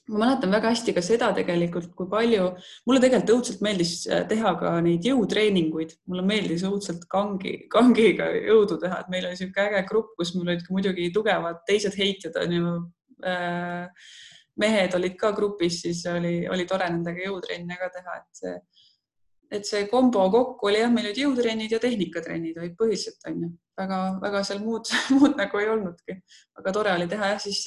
[0.10, 2.50] ma mäletan väga hästi ka seda tegelikult, kui palju,
[2.90, 8.82] mulle tegelikult õudselt meeldis äh, teha ka neid jõutreeninguid, mulle meeldis õudselt kangi, kangiga jõudu
[8.82, 12.76] teha, et meil oli niisugune äge grupp, kus mul olid muidugi tugevad teised heitjad onju
[13.24, 13.88] äh,
[14.62, 18.56] mehed olid ka grupis, siis oli, oli tore nendega jõutrenne ka teha, et see
[19.54, 24.42] et see kombo kokku oli jah, meil olid jõutrennid ja tehnikatrennid olid põhiliselt onju, väga-väga
[24.48, 26.18] seal muud, muud nagu ei olnudki,
[26.60, 27.62] aga tore oli teha jah, siis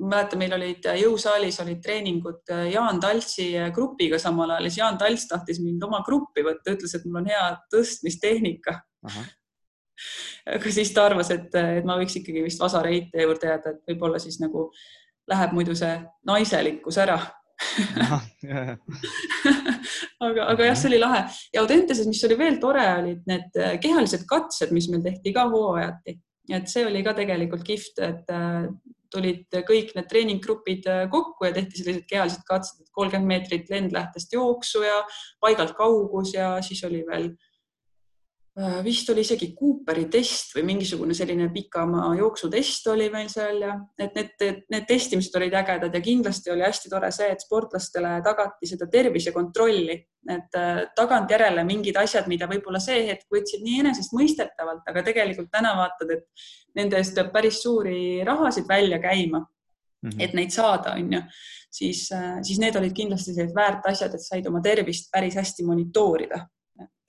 [0.00, 5.60] mäletan, meil olid jõusaalis olid treeningud Jaan Taltsi grupiga samal ajal, siis Jaan Talts tahtis
[5.62, 8.78] mind oma gruppi võtta, ütles, et mul on hea tõstmistehnika.
[10.56, 14.22] aga siis ta arvas, et, et ma võiks ikkagi vist vasareite juurde jääda, et võib-olla
[14.22, 14.70] siis nagu
[15.28, 17.18] läheb muidu see naiselikkus ära.
[20.20, 21.20] Aga, aga jah, see oli lahe.
[21.54, 25.46] Ja Audenteses, mis oli veel tore, olid need äh, kehalised katsed, mis meil tehti ka
[25.48, 26.12] hooajati,
[26.56, 28.66] et see oli ka tegelikult kihvt, et äh,
[29.12, 34.36] tulid kõik need treeninggrupid äh, kokku ja tehti sellised kehalised katsed, et kolmkümmend meetrit lendlähtest
[34.36, 35.00] jooksu ja
[35.40, 37.49] paigalt kaugus ja siis oli veel Äh,
[38.84, 44.16] vist oli isegi Cooperi test või mingisugune selline pikamaa jooksutest oli meil seal ja et
[44.18, 48.88] need, need testimised olid ägedad ja kindlasti oli hästi tore see, et sportlastele tagati seda
[48.90, 49.96] tervisekontrolli,
[50.34, 55.76] et äh, tagantjärele mingid asjad, mida võib-olla see hetk võtsid nii enesestmõistetavalt, aga tegelikult täna
[55.78, 56.46] vaatad, et
[56.76, 59.46] nende eest peab päris suuri rahasid välja käima
[60.00, 60.22] Mm -hmm.
[60.24, 61.18] et neid saada, on ju,
[61.70, 65.64] siis, äh, siis need olid kindlasti sellised väärt asjad, et said oma tervist päris hästi
[65.64, 66.38] monitoorida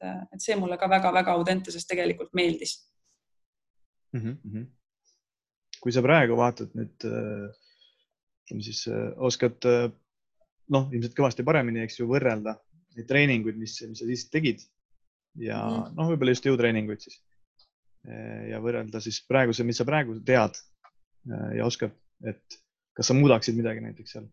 [0.01, 2.77] et see mulle ka väga-väga Audenteses tegelikult meeldis
[4.13, 4.21] mm.
[4.21, 4.65] -hmm.
[5.81, 8.85] kui sa praegu vaatad nüüd, ütleme siis
[9.17, 9.57] oskad
[10.71, 12.55] noh, ilmselt kõvasti paremini, eks ju, võrrelda
[12.95, 14.63] neid treeninguid, mis, mis sa siis tegid
[15.35, 15.95] ja mm -hmm.
[15.97, 17.21] noh, võib-olla just jõutreeninguid siis
[18.49, 20.57] ja võrrelda siis praeguse, mis sa praegu tead
[21.55, 21.93] ja oskad,
[22.25, 22.61] et
[22.97, 24.25] kas sa muudaksid midagi näiteks seal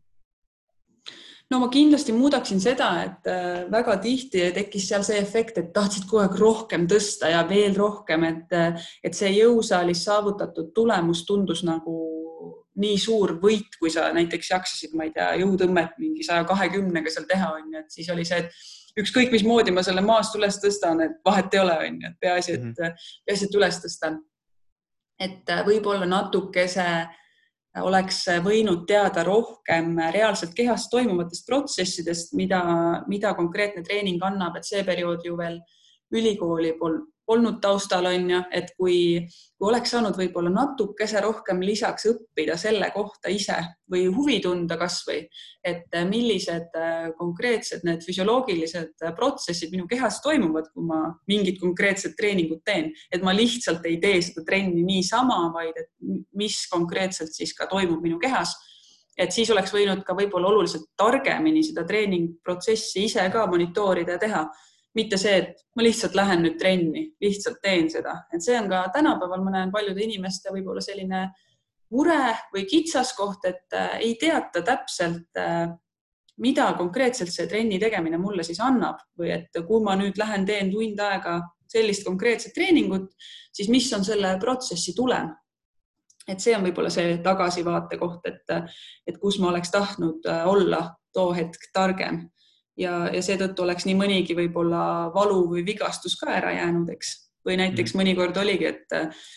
[1.50, 6.04] no ma kindlasti muudaksin seda, et äh, väga tihti tekkis seal see efekt, et tahtsid
[6.08, 11.64] kogu aeg rohkem tõsta ja veel rohkem, et, äh, et see jõusaalis saavutatud tulemus tundus
[11.66, 11.96] nagu
[12.78, 17.26] nii suur võit, kui sa näiteks jaksasid, ma ei tea, jõutõmmet mingi saja kahekümnega seal
[17.30, 21.00] teha, on ju, et siis oli see, et ükskõik mismoodi ma selle maast üles tõstan,
[21.02, 23.00] et vahet ei ole, on ju, et peaasi, et -hmm.
[23.26, 24.20] peaasi, et üles tõstan.
[25.18, 27.08] et äh, võib-olla natukese äh,
[27.82, 32.62] oleks võinud teada rohkem reaalselt kehas toimuvatest protsessidest, mida,
[33.08, 35.60] mida konkreetne treening annab, et see periood ju veel
[36.14, 36.98] ülikooli pol,
[37.28, 38.98] polnud taustal, on ju, et kui,
[39.58, 43.58] kui oleks saanud võib-olla natukese rohkem lisaks õppida selle kohta ise
[43.92, 45.20] või huvi tunda kasvõi,
[45.68, 52.64] et millised äh, konkreetsed need füsioloogilised protsessid minu kehas toimuvad, kui ma mingit konkreetset treeningut
[52.64, 55.92] teen, et ma lihtsalt ei tee seda trenni niisama, vaid et
[56.38, 58.56] mis konkreetselt siis ka toimub minu kehas.
[59.18, 64.42] Et siis oleks võinud ka võib-olla oluliselt targemini seda treeningprotsessi ise ka monitoorida ja teha
[64.98, 68.86] mitte see, et ma lihtsalt lähen nüüd trenni, lihtsalt teen seda, et see on ka
[68.94, 71.28] tänapäeval, ma näen paljude inimeste võib-olla selline
[71.94, 72.22] mure
[72.52, 75.68] või kitsaskoht, et äh, ei teata täpselt, äh,
[76.42, 80.70] mida konkreetselt see trenni tegemine mulle siis annab või et kui ma nüüd lähen, teen
[80.70, 83.10] tund aega sellist konkreetset treeningut,
[83.52, 85.34] siis mis on selle protsessi tulem?
[86.28, 88.50] et see on võib-olla see tagasivaate koht, et,
[89.08, 90.82] et kus ma oleks tahtnud äh, olla
[91.16, 92.26] too hetk targem
[92.78, 94.82] ja, ja seetõttu oleks nii mõnigi võib-olla
[95.14, 97.16] valu või vigastus ka ära jäänud, eks.
[97.46, 98.02] või näiteks mm.
[98.02, 99.28] mõnikord oligi, et äh,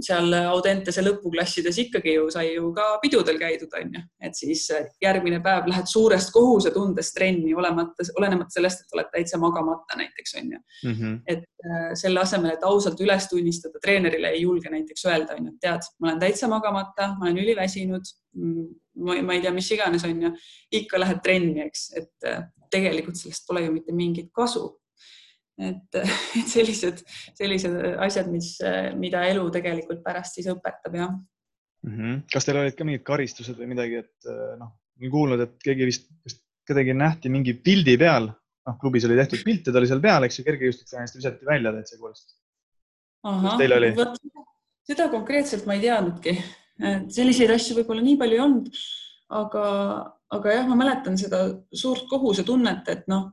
[0.00, 4.64] seal Audentese lõpuklassides ikkagi ju sai ju ka pidudel käidud, onju, et siis
[5.02, 10.56] järgmine päev lähed suurest kohusetundest trenni, olemata, olenemata sellest, et oled täitsa magamata näiteks onju
[10.58, 10.94] mm.
[10.94, 11.20] -hmm.
[11.26, 15.60] et äh, selle asemel, et ausalt üles tunnistada, treenerile ei julge näiteks öelda, onju, et
[15.60, 18.66] tead, ma olen täitsa magamata, ma olen üliväsinud mm,
[18.96, 20.32] ma ei tea, mis iganes on ju,
[20.80, 22.42] ikka lähed trenni, eks, et äh,
[22.72, 24.64] tegelikult sellest pole ju mitte mingit kasu.
[25.56, 25.96] et,
[26.38, 27.00] et sellised,
[27.36, 28.56] sellised asjad, mis,
[29.00, 31.14] mida elu tegelikult pärast siis õpetab, jah
[31.86, 31.94] mm.
[31.94, 32.18] -hmm.
[32.32, 35.88] kas teil olid ka mingid karistused või midagi, et äh, noh, olen kuulnud, et keegi
[35.88, 38.28] vist, vist kedagi nähti mingi pildi peal,
[38.66, 42.00] noh, klubis oli tehtud pilte, ta oli seal peal, eks ju, kergejõustikutest visati välja täitsa
[42.00, 42.36] koolist.
[43.26, 43.60] ahah,
[44.86, 46.36] seda konkreetselt ma ei teadnudki
[46.78, 48.68] selliseid asju võib-olla nii palju ei olnud,
[49.38, 49.64] aga,
[50.36, 53.30] aga jah, ma mäletan seda suurt kohusetunnet, et noh,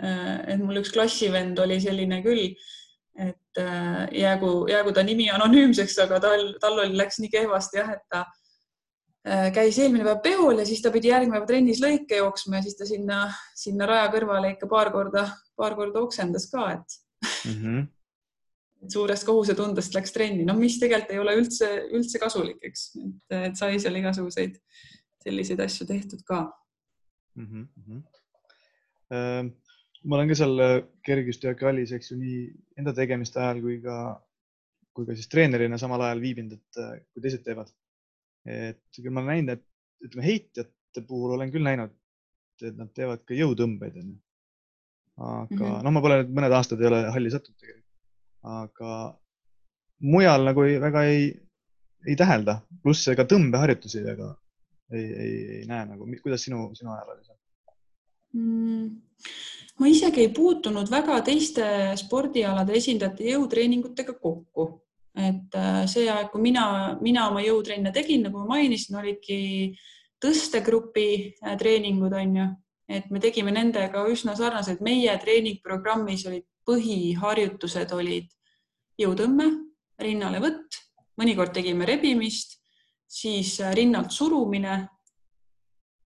[0.00, 2.50] et mul üks klassivend oli selline küll,
[3.16, 3.60] et
[4.12, 8.26] jäägu, jäägu ta nimi anonüümseks, aga tal, tal oli, läks nii kehvasti jah, et ta
[9.26, 12.62] Äh, käis eelmine päev peol ja siis ta pidi järgmine päev trennis lõike jooksma ja
[12.62, 13.24] siis ta sinna,
[13.58, 15.24] sinna raja kõrvale ikka paar korda,
[15.58, 16.94] paar korda oksendas ka, et
[17.24, 17.56] mm.
[17.56, 17.80] -hmm.
[18.92, 22.88] Suurest kohusetundest läks trenni, no mis tegelikult ei ole üldse, üldse kasulik, eks,
[23.30, 24.58] et, sai seal igasuguseid
[25.26, 26.44] selliseid asju tehtud ka
[27.38, 27.46] mm.
[27.46, 28.04] -hmm.
[29.06, 29.46] Uh,
[30.02, 32.38] ma olen ka seal äh, kergejõustikuhallis, eks ju, nii
[32.80, 33.98] enda tegemiste ajal kui ka,
[34.90, 36.80] kui ka siis treenerina samal ajal viibinud, et
[37.14, 37.70] kui teised teevad
[38.46, 41.92] et küll ma olen näinud, et ütleme heitjate puhul olen küll näinud,
[42.62, 44.16] et nad teevad ka jõutõmbeid onju.
[45.16, 45.82] aga mm -hmm.
[45.84, 47.85] noh, ma pole nüüd mõned aastad ei ole halli sattunud tegelikult,
[48.46, 48.92] aga
[50.06, 51.28] mujal nagu ei, väga ei,
[52.06, 54.30] ei tähelda, pluss ega tõmbeharjutusi väga
[54.94, 57.38] ei, ei, ei näe nagu, kuidas sinu, sinu ajal oli seal
[58.38, 58.90] mm.?
[59.80, 61.66] ma isegi ei puutunud väga teiste
[61.98, 64.68] spordialade esindajate jõutreeningutega kokku
[65.16, 66.66] et äh, see aeg, kui mina,
[67.00, 69.38] mina oma jõutrenne tegin, nagu ma mainisin, olidki
[70.22, 71.08] tõstegrupi
[71.40, 72.46] äh, treeningud, on ju,
[72.98, 74.84] et me tegime nendega üsna sarnaselt.
[74.84, 78.28] meie treeningprogrammis olid põhiharjutused olid
[79.00, 79.46] jõutõmme,
[80.00, 80.82] rinnalevõtt,
[81.20, 82.58] mõnikord tegime rebimist,
[83.06, 84.76] siis äh, rinnalt surumine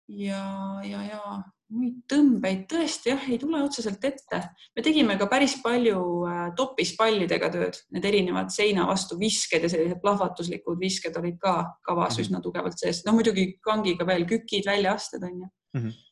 [0.09, 0.43] ja,
[0.87, 1.23] ja, ja
[1.69, 4.41] muid tõmbeid tõesti jah, ei tule otseselt ette.
[4.77, 10.01] me tegime ka päris palju äh, topispallidega tööd, need erinevad seina vastu visked ja sellised
[10.03, 12.27] plahvatuslikud visked olid ka kavas mm -hmm.
[12.27, 13.05] üsna tugevalt sees.
[13.05, 15.81] no muidugi kangiga veel kükid, väljaasted on ju mm.
[15.81, 16.08] -hmm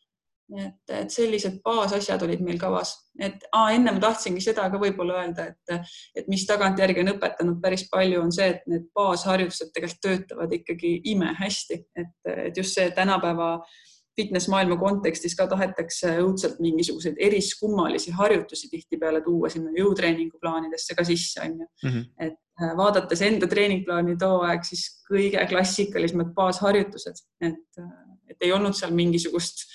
[0.62, 5.22] et, et sellised baasasjad olid meil kavas, et aa, enne ma tahtsingi seda ka võib-olla
[5.22, 5.90] öelda, et,
[6.22, 10.94] et mis tagantjärgi on õpetanud päris palju, on see, et need baasharjutused tegelikult töötavad ikkagi
[11.12, 13.76] imehästi, et, et just see tänapäeva äh,
[14.16, 21.42] fitness-maailma kontekstis ka tahetakse õudselt mingisuguseid eriskummalisi harjutusi tihtipeale tuua sinna jõutreeningu plaanidesse ka sisse,
[21.44, 21.90] onju mm.
[21.90, 22.04] -hmm.
[22.26, 27.92] et äh, vaadates enda treeningplaani too aeg, siis kõige klassikalisemad baasharjutused, et, äh,
[28.32, 29.66] et ei olnud seal mingisugust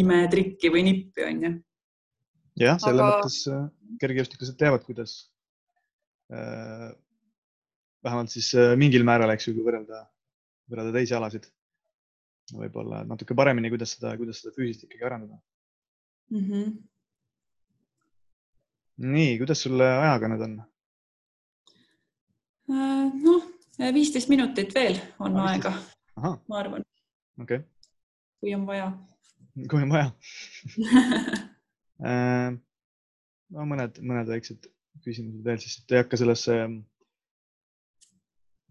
[0.00, 1.52] imetrikki või nippi, onju.
[2.60, 3.08] jah, selles Aga...
[3.10, 3.64] mõttes äh,
[4.02, 5.16] kergejõustiklased teavad, kuidas
[6.34, 6.90] äh,
[8.04, 10.04] vähemalt siis äh, mingil määral, eks ju, kui võrrelda,
[10.70, 11.48] võrrelda teisi alasid
[12.52, 15.38] võib-olla natuke paremini, kuidas seda, kuidas seda füüsist ikkagi arendada
[16.30, 16.44] mm.
[16.44, 16.76] -hmm.
[19.14, 20.58] nii, kuidas sul ajaga nüüd on?
[22.74, 23.48] Äh, noh,
[23.94, 25.72] viisteist minutit veel on ah, aega,
[26.20, 26.84] ma arvan.
[27.40, 27.68] okei okay..
[28.40, 28.92] kui on vaja.
[29.70, 30.10] Kui on vaja
[32.08, 32.50] äh,
[33.54, 34.68] no mõned, mõned väiksed
[35.04, 36.58] küsimused veel, siis ei hakka sellesse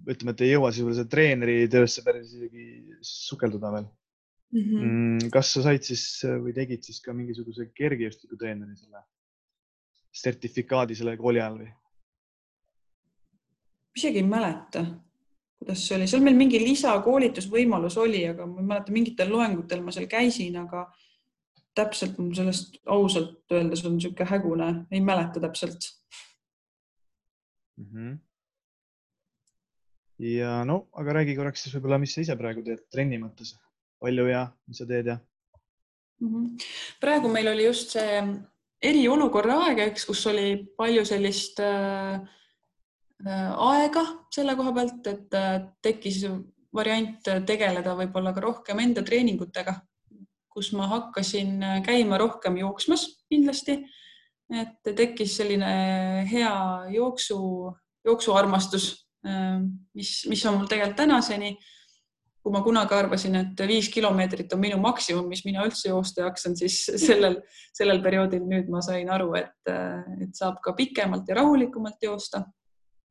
[0.04, 4.64] ütleme, et ei jõua sisuliselt treeneri töösse päris isegi sukelduda veel mhm.
[4.64, 4.82] mm.
[4.84, 5.32] -hmm.
[5.34, 6.06] kas sa said siis
[6.44, 9.04] või tegid siis ka mingisuguse kergejõustiku treeneri selle
[10.14, 11.72] sertifikaadi selle kooli ajal või?
[13.98, 14.84] isegi ei mäleta,
[15.64, 19.96] kuidas see oli, seal meil mingi lisakoolitusvõimalus oli, aga ma ei mäleta, mingitel loengutel ma
[19.96, 20.86] seal käisin, aga
[21.74, 25.90] täpselt mul sellest ausalt öeldes on niisugune hägune, ei mäleta täpselt
[27.80, 27.90] mm.
[27.90, 28.22] -hmm
[30.24, 33.56] ja no, aga räägi korraks siis võib-olla, mis sa ise praegu teed trenni mõttes,
[34.00, 35.18] palju ja mis sa teed ja
[36.22, 36.30] mm?
[36.30, 36.68] -hmm.
[37.02, 38.22] praegu meil oli just see
[38.84, 40.48] eriolukorra aeg, eks, kus oli
[40.78, 42.20] palju sellist äh,
[43.26, 44.04] aega
[44.34, 46.24] selle koha pealt, et äh, tekkis
[46.74, 49.76] variant tegeleda võib-olla ka rohkem enda treeningutega,
[50.50, 53.84] kus ma hakkasin käima rohkem jooksmas kindlasti.
[54.54, 56.56] et tekkis selline hea
[56.94, 57.38] jooksu,
[58.06, 59.04] jooksuarmastus
[59.94, 61.58] mis, mis on mul tegelikult tänaseni.
[62.44, 66.58] kui ma kunagi arvasin, et viis kilomeetrit on minu maksimum, mis mina üldse joosta jaksan,
[66.60, 67.38] siis sellel,
[67.72, 69.72] sellel perioodil nüüd ma sain aru, et,
[70.20, 72.42] et saab ka pikemalt ja rahulikumalt joosta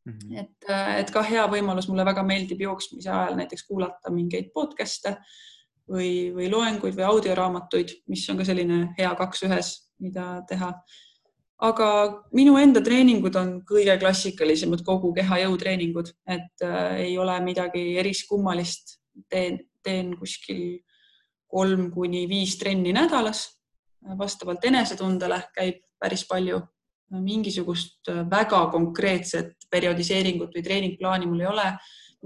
[0.05, 0.13] mm.
[0.13, 0.39] -hmm.
[0.41, 5.17] et, et ka hea võimalus, mulle väga meeldib jooksmise ajal näiteks kuulata mingeid podcast'e
[5.89, 10.75] või, või loenguid või audioraamatuid, mis on ka selline hea kaks ühes, mida teha
[11.63, 11.89] aga
[12.35, 18.99] minu enda treeningud on kõige klassikalisemad kogu keha jõutreeningud, et äh, ei ole midagi eriskummalist.
[19.29, 20.81] teen, teen kuskil
[21.47, 23.59] kolm kuni viis trenni nädalas.
[24.19, 26.61] vastavalt enesetundele käib päris palju.
[27.13, 31.69] mingisugust väga konkreetset perioodiseeringut või treeningplaani mul ei ole.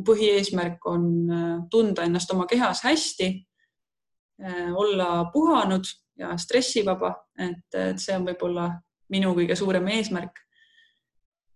[0.06, 3.30] põhieesmärk on äh, tunda ennast oma kehas hästi,
[4.44, 5.84] äh, olla puhanud
[6.18, 8.70] ja stressivaba, et, et see on võib-olla
[9.08, 10.42] minu kõige suurem eesmärk.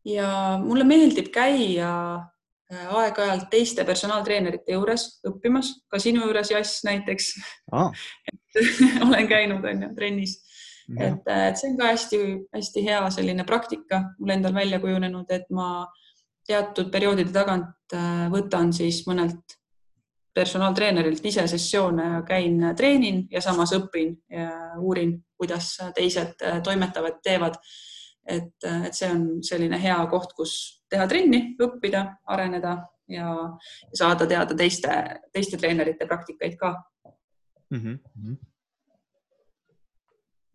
[0.05, 1.91] ja mulle meeldib käia
[2.71, 7.33] aeg-ajalt teiste personaaltreenerite juures õppimas, ka sinu juures, Jass näiteks
[7.73, 7.91] ah.
[9.07, 10.39] olen käinud, on ju, trennis.
[10.99, 15.87] Et, et see on ka hästi-hästi hea selline praktika mul endal välja kujunenud, et ma
[16.47, 17.95] teatud perioodide tagant
[18.33, 19.59] võtan siis mõnelt
[20.35, 27.59] personaaltreenerilt ise sessioone ja käin, treenin ja samas õpin ja uurin, kuidas teised toimetavad, teevad.
[28.27, 28.55] et,
[28.87, 30.53] et see on selline hea koht, kus
[30.91, 32.77] teha trenni, õppida, areneda
[33.11, 33.33] ja
[33.95, 34.93] saada teada teiste,
[35.33, 36.75] teiste treenerite praktikaid ka
[37.71, 37.81] mm.
[37.81, 38.37] -hmm.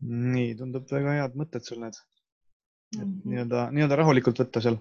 [0.02, 1.96] Nii, tundub väga head mõtted sul need.
[2.96, 3.30] et mm -hmm.
[3.32, 4.78] nii-öelda, nii-öelda rahulikult võtta seal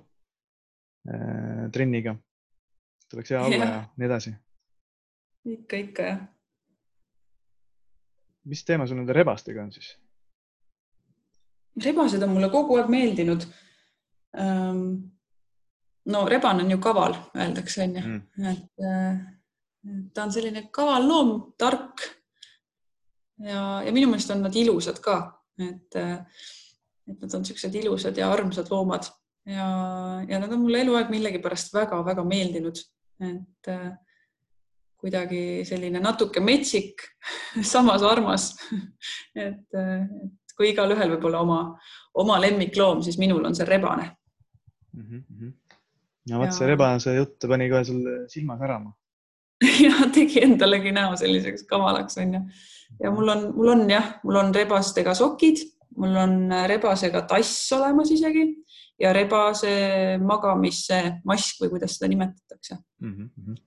[1.09, 2.17] äh, trenniga.
[3.11, 4.35] tuleks hea olla ja, nii edasi
[5.45, 6.21] ikka, ikka jah.
[8.45, 9.95] mis teema sul nende rebastega on siis?
[11.85, 13.47] rebased on mulle kogu aeg meeldinud.
[14.39, 14.83] Ehm,
[16.07, 22.05] no rebane on ju kaval, öeldakse onju mm., et ta on selline kaval loom, tark.
[23.43, 25.19] Ja, ja minu meelest on nad ilusad ka,
[25.59, 29.09] et, et nad on siuksed ilusad ja armsad loomad
[29.47, 29.69] ja,
[30.29, 32.81] ja nad on mulle eluaeg millegipärast väga-väga meeldinud,
[33.25, 33.73] et
[35.05, 37.05] kuidagi selline natuke metsik,
[37.75, 38.55] samas armas.
[39.47, 41.61] et, et kui igalühel võib olla oma,
[42.23, 44.07] oma lemmikloom, siis minul on see rebane
[44.95, 45.07] mm.
[45.21, 45.53] -hmm.
[46.31, 48.95] ja vot see rebase jutt pani kohe sul silma särama
[49.87, 52.41] ja tegi endalegi näo selliseks kavalaks onju.
[53.03, 55.63] Ja mul on, mul on jah, mul on rebastega sokid,
[55.97, 56.37] mul on
[56.71, 58.49] rebasega tass olemas isegi
[59.01, 59.75] ja rebase
[60.23, 63.15] magamismask või kuidas seda nimetatakse mm.
[63.15, 63.63] -hmm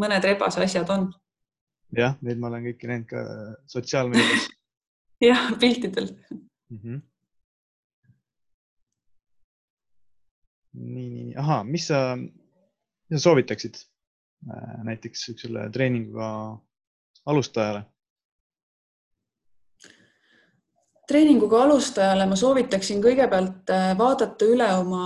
[0.00, 1.08] mõned rebase asjad on.
[1.94, 3.24] jah, neid ma olen kõiki näinud ka
[3.70, 4.48] sotsiaalmeedias
[5.28, 6.78] jah, piltidel mm.
[6.78, 7.00] -hmm.
[10.80, 16.28] nii, nii, ahaa, mis sa, mis sa soovitaksid äh, näiteks niisugusele treeninguga
[17.26, 17.84] alustajale?
[21.08, 25.04] Treeninguga alustajale ma soovitaksin kõigepealt äh, vaadata üle oma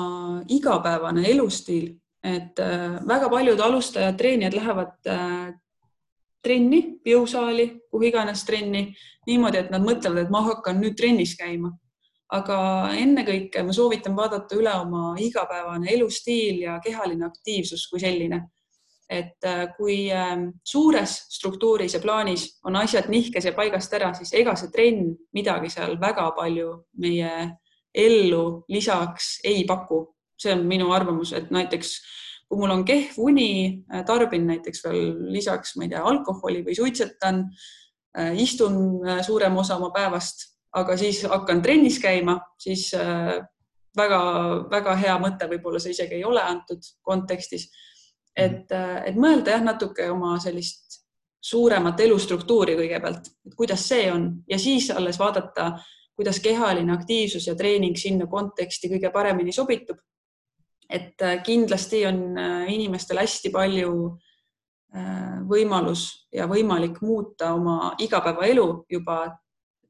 [0.48, 5.52] igapäevane elustiil et äh, väga paljud alustajad, treenijad lähevad äh,
[6.42, 8.88] trenni, jõusaali, kuhu iganes trenni
[9.28, 11.76] niimoodi, et nad mõtlevad, et ma hakkan nüüd trennis käima.
[12.28, 12.56] aga
[12.92, 18.42] ennekõike ma soovitan vaadata üle oma igapäevane elustiil ja kehaline aktiivsus kui selline.
[19.08, 24.34] Et äh, kui ähm, suures struktuuris ja plaanis on asjad nihkes ja paigast ära, siis
[24.36, 27.32] ega see trenn midagi seal väga palju meie
[27.94, 30.04] ellu lisaks ei paku
[30.38, 31.96] see on minu arvamus, et näiteks
[32.48, 33.50] kui mul on kehv uni,
[33.92, 35.02] äh, tarbin näiteks veel
[35.34, 37.42] lisaks, ma ei tea, alkoholi või suitsetan,
[38.16, 40.46] äh, istun suurema osa oma päevast,
[40.76, 42.90] aga siis hakkan trennis käima, siis
[43.96, 47.68] väga-väga hea mõte, võib-olla see isegi ei ole antud kontekstis.
[48.36, 50.88] Et, et mõelda jah, natuke oma sellist
[51.48, 54.28] suuremat elustruktuuri kõigepealt, et kuidas see on.
[54.50, 55.72] Ja siis alles vaadata,
[56.18, 60.00] kuidas kehaline aktiivsus ja treening sinna konteksti kõige paremini sobitub.
[60.88, 63.92] Et äh, kindlasti on äh, inimestel hästi palju
[64.96, 69.20] äh, võimalus ja võimalik muuta oma igapäevaelu juba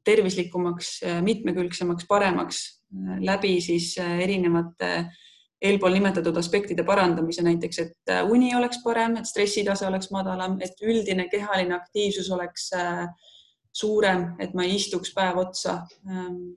[0.04, 2.60] tervislikumaks, mitmekülgsemaks, paremaks
[3.20, 5.10] läbi siis erinevate
[5.62, 11.26] eelpool nimetatud aspektide parandamise, näiteks et uni oleks parem, et stressitase oleks madalam, et üldine
[11.32, 12.70] kehaline aktiivsus oleks
[13.74, 15.80] suurem, et ma ei istuks päev otsa.
[16.08, 16.56] Ähm,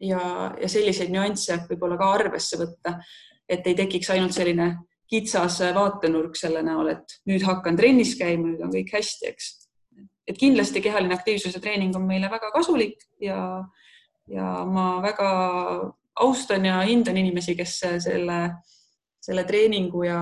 [0.00, 0.20] ja,
[0.60, 2.98] ja selliseid nüansse võib-olla ka arvesse võtta
[3.52, 4.68] et ei tekiks ainult selline
[5.12, 9.50] kitsas vaatenurk selle näol, et nüüd hakkan trennis käima, nüüd on kõik hästi, eks.
[10.28, 13.60] et kindlasti kehaline aktiivsuse treening on meile väga kasulik ja,
[14.30, 15.32] ja ma väga
[16.20, 18.38] austan ja hindan inimesi, kes selle,
[19.22, 20.20] selle treeningu ja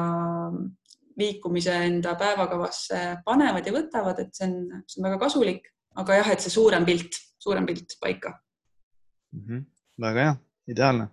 [1.20, 5.66] liikumise enda päevakavasse panevad ja võtavad, et see on, see on väga kasulik,
[6.00, 8.34] aga jah, et see suurem pilt, suurem pilt paika
[9.32, 9.42] mm.
[9.46, 9.64] -hmm.
[10.06, 10.36] väga hea,
[10.74, 11.08] ideaalne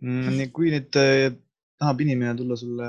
[0.00, 0.52] mm,.
[0.56, 1.34] kui nüüd äh,
[1.80, 2.88] tahab inimene tulla sulle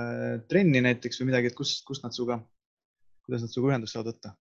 [0.51, 2.39] trenni näiteks või midagi, et kust, kust nad sinuga,
[3.25, 4.35] kuidas nad sinuga ühendust saavad võtta?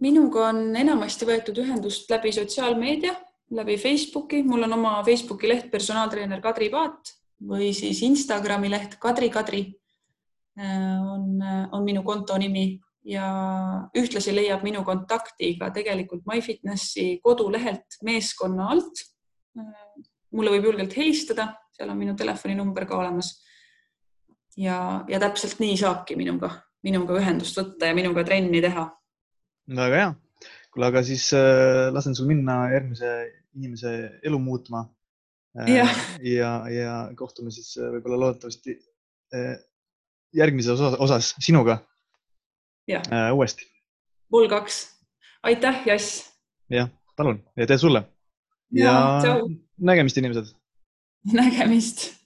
[0.00, 3.14] minuga on enamasti võetud ühendust läbi sotsiaalmeedia,
[3.50, 7.14] läbi Facebooki, mul on oma Facebooki leht personaaltreener Kadri Paat
[7.50, 9.64] või siis Instagrami leht Kadri Kadri
[10.60, 11.40] äh, on,
[11.72, 13.26] on minu konto nimi ja
[13.96, 19.02] ühtlasi leiab minu kontakti ka tegelikult MyFitnessi kodulehelt meeskonna alt
[19.58, 23.34] äh, mulle võib julgelt helistada, seal on minu telefoninumber ka olemas.
[24.56, 26.52] ja, ja täpselt nii saabki minuga,
[26.86, 28.86] minuga ühendust võtta ja minuga trenni teha.
[29.76, 30.14] väga hea.
[30.70, 34.84] kuule, aga siis äh, lasen sul minna järgmise inimese elu muutma
[35.58, 35.68] äh,.
[35.68, 35.88] ja,
[36.22, 38.76] ja, ja kohtume siis äh, võib-olla loodetavasti
[39.34, 39.56] äh,
[40.36, 41.80] järgmises osas, osas sinuga
[43.34, 43.66] uuesti.
[44.32, 44.82] mul kaks.
[45.42, 46.30] aitäh, Jass.
[46.70, 48.04] jah, palun ja tere sulle.
[48.74, 50.54] ja tšau, nägemist, inimesed.
[51.40, 52.19] nägemist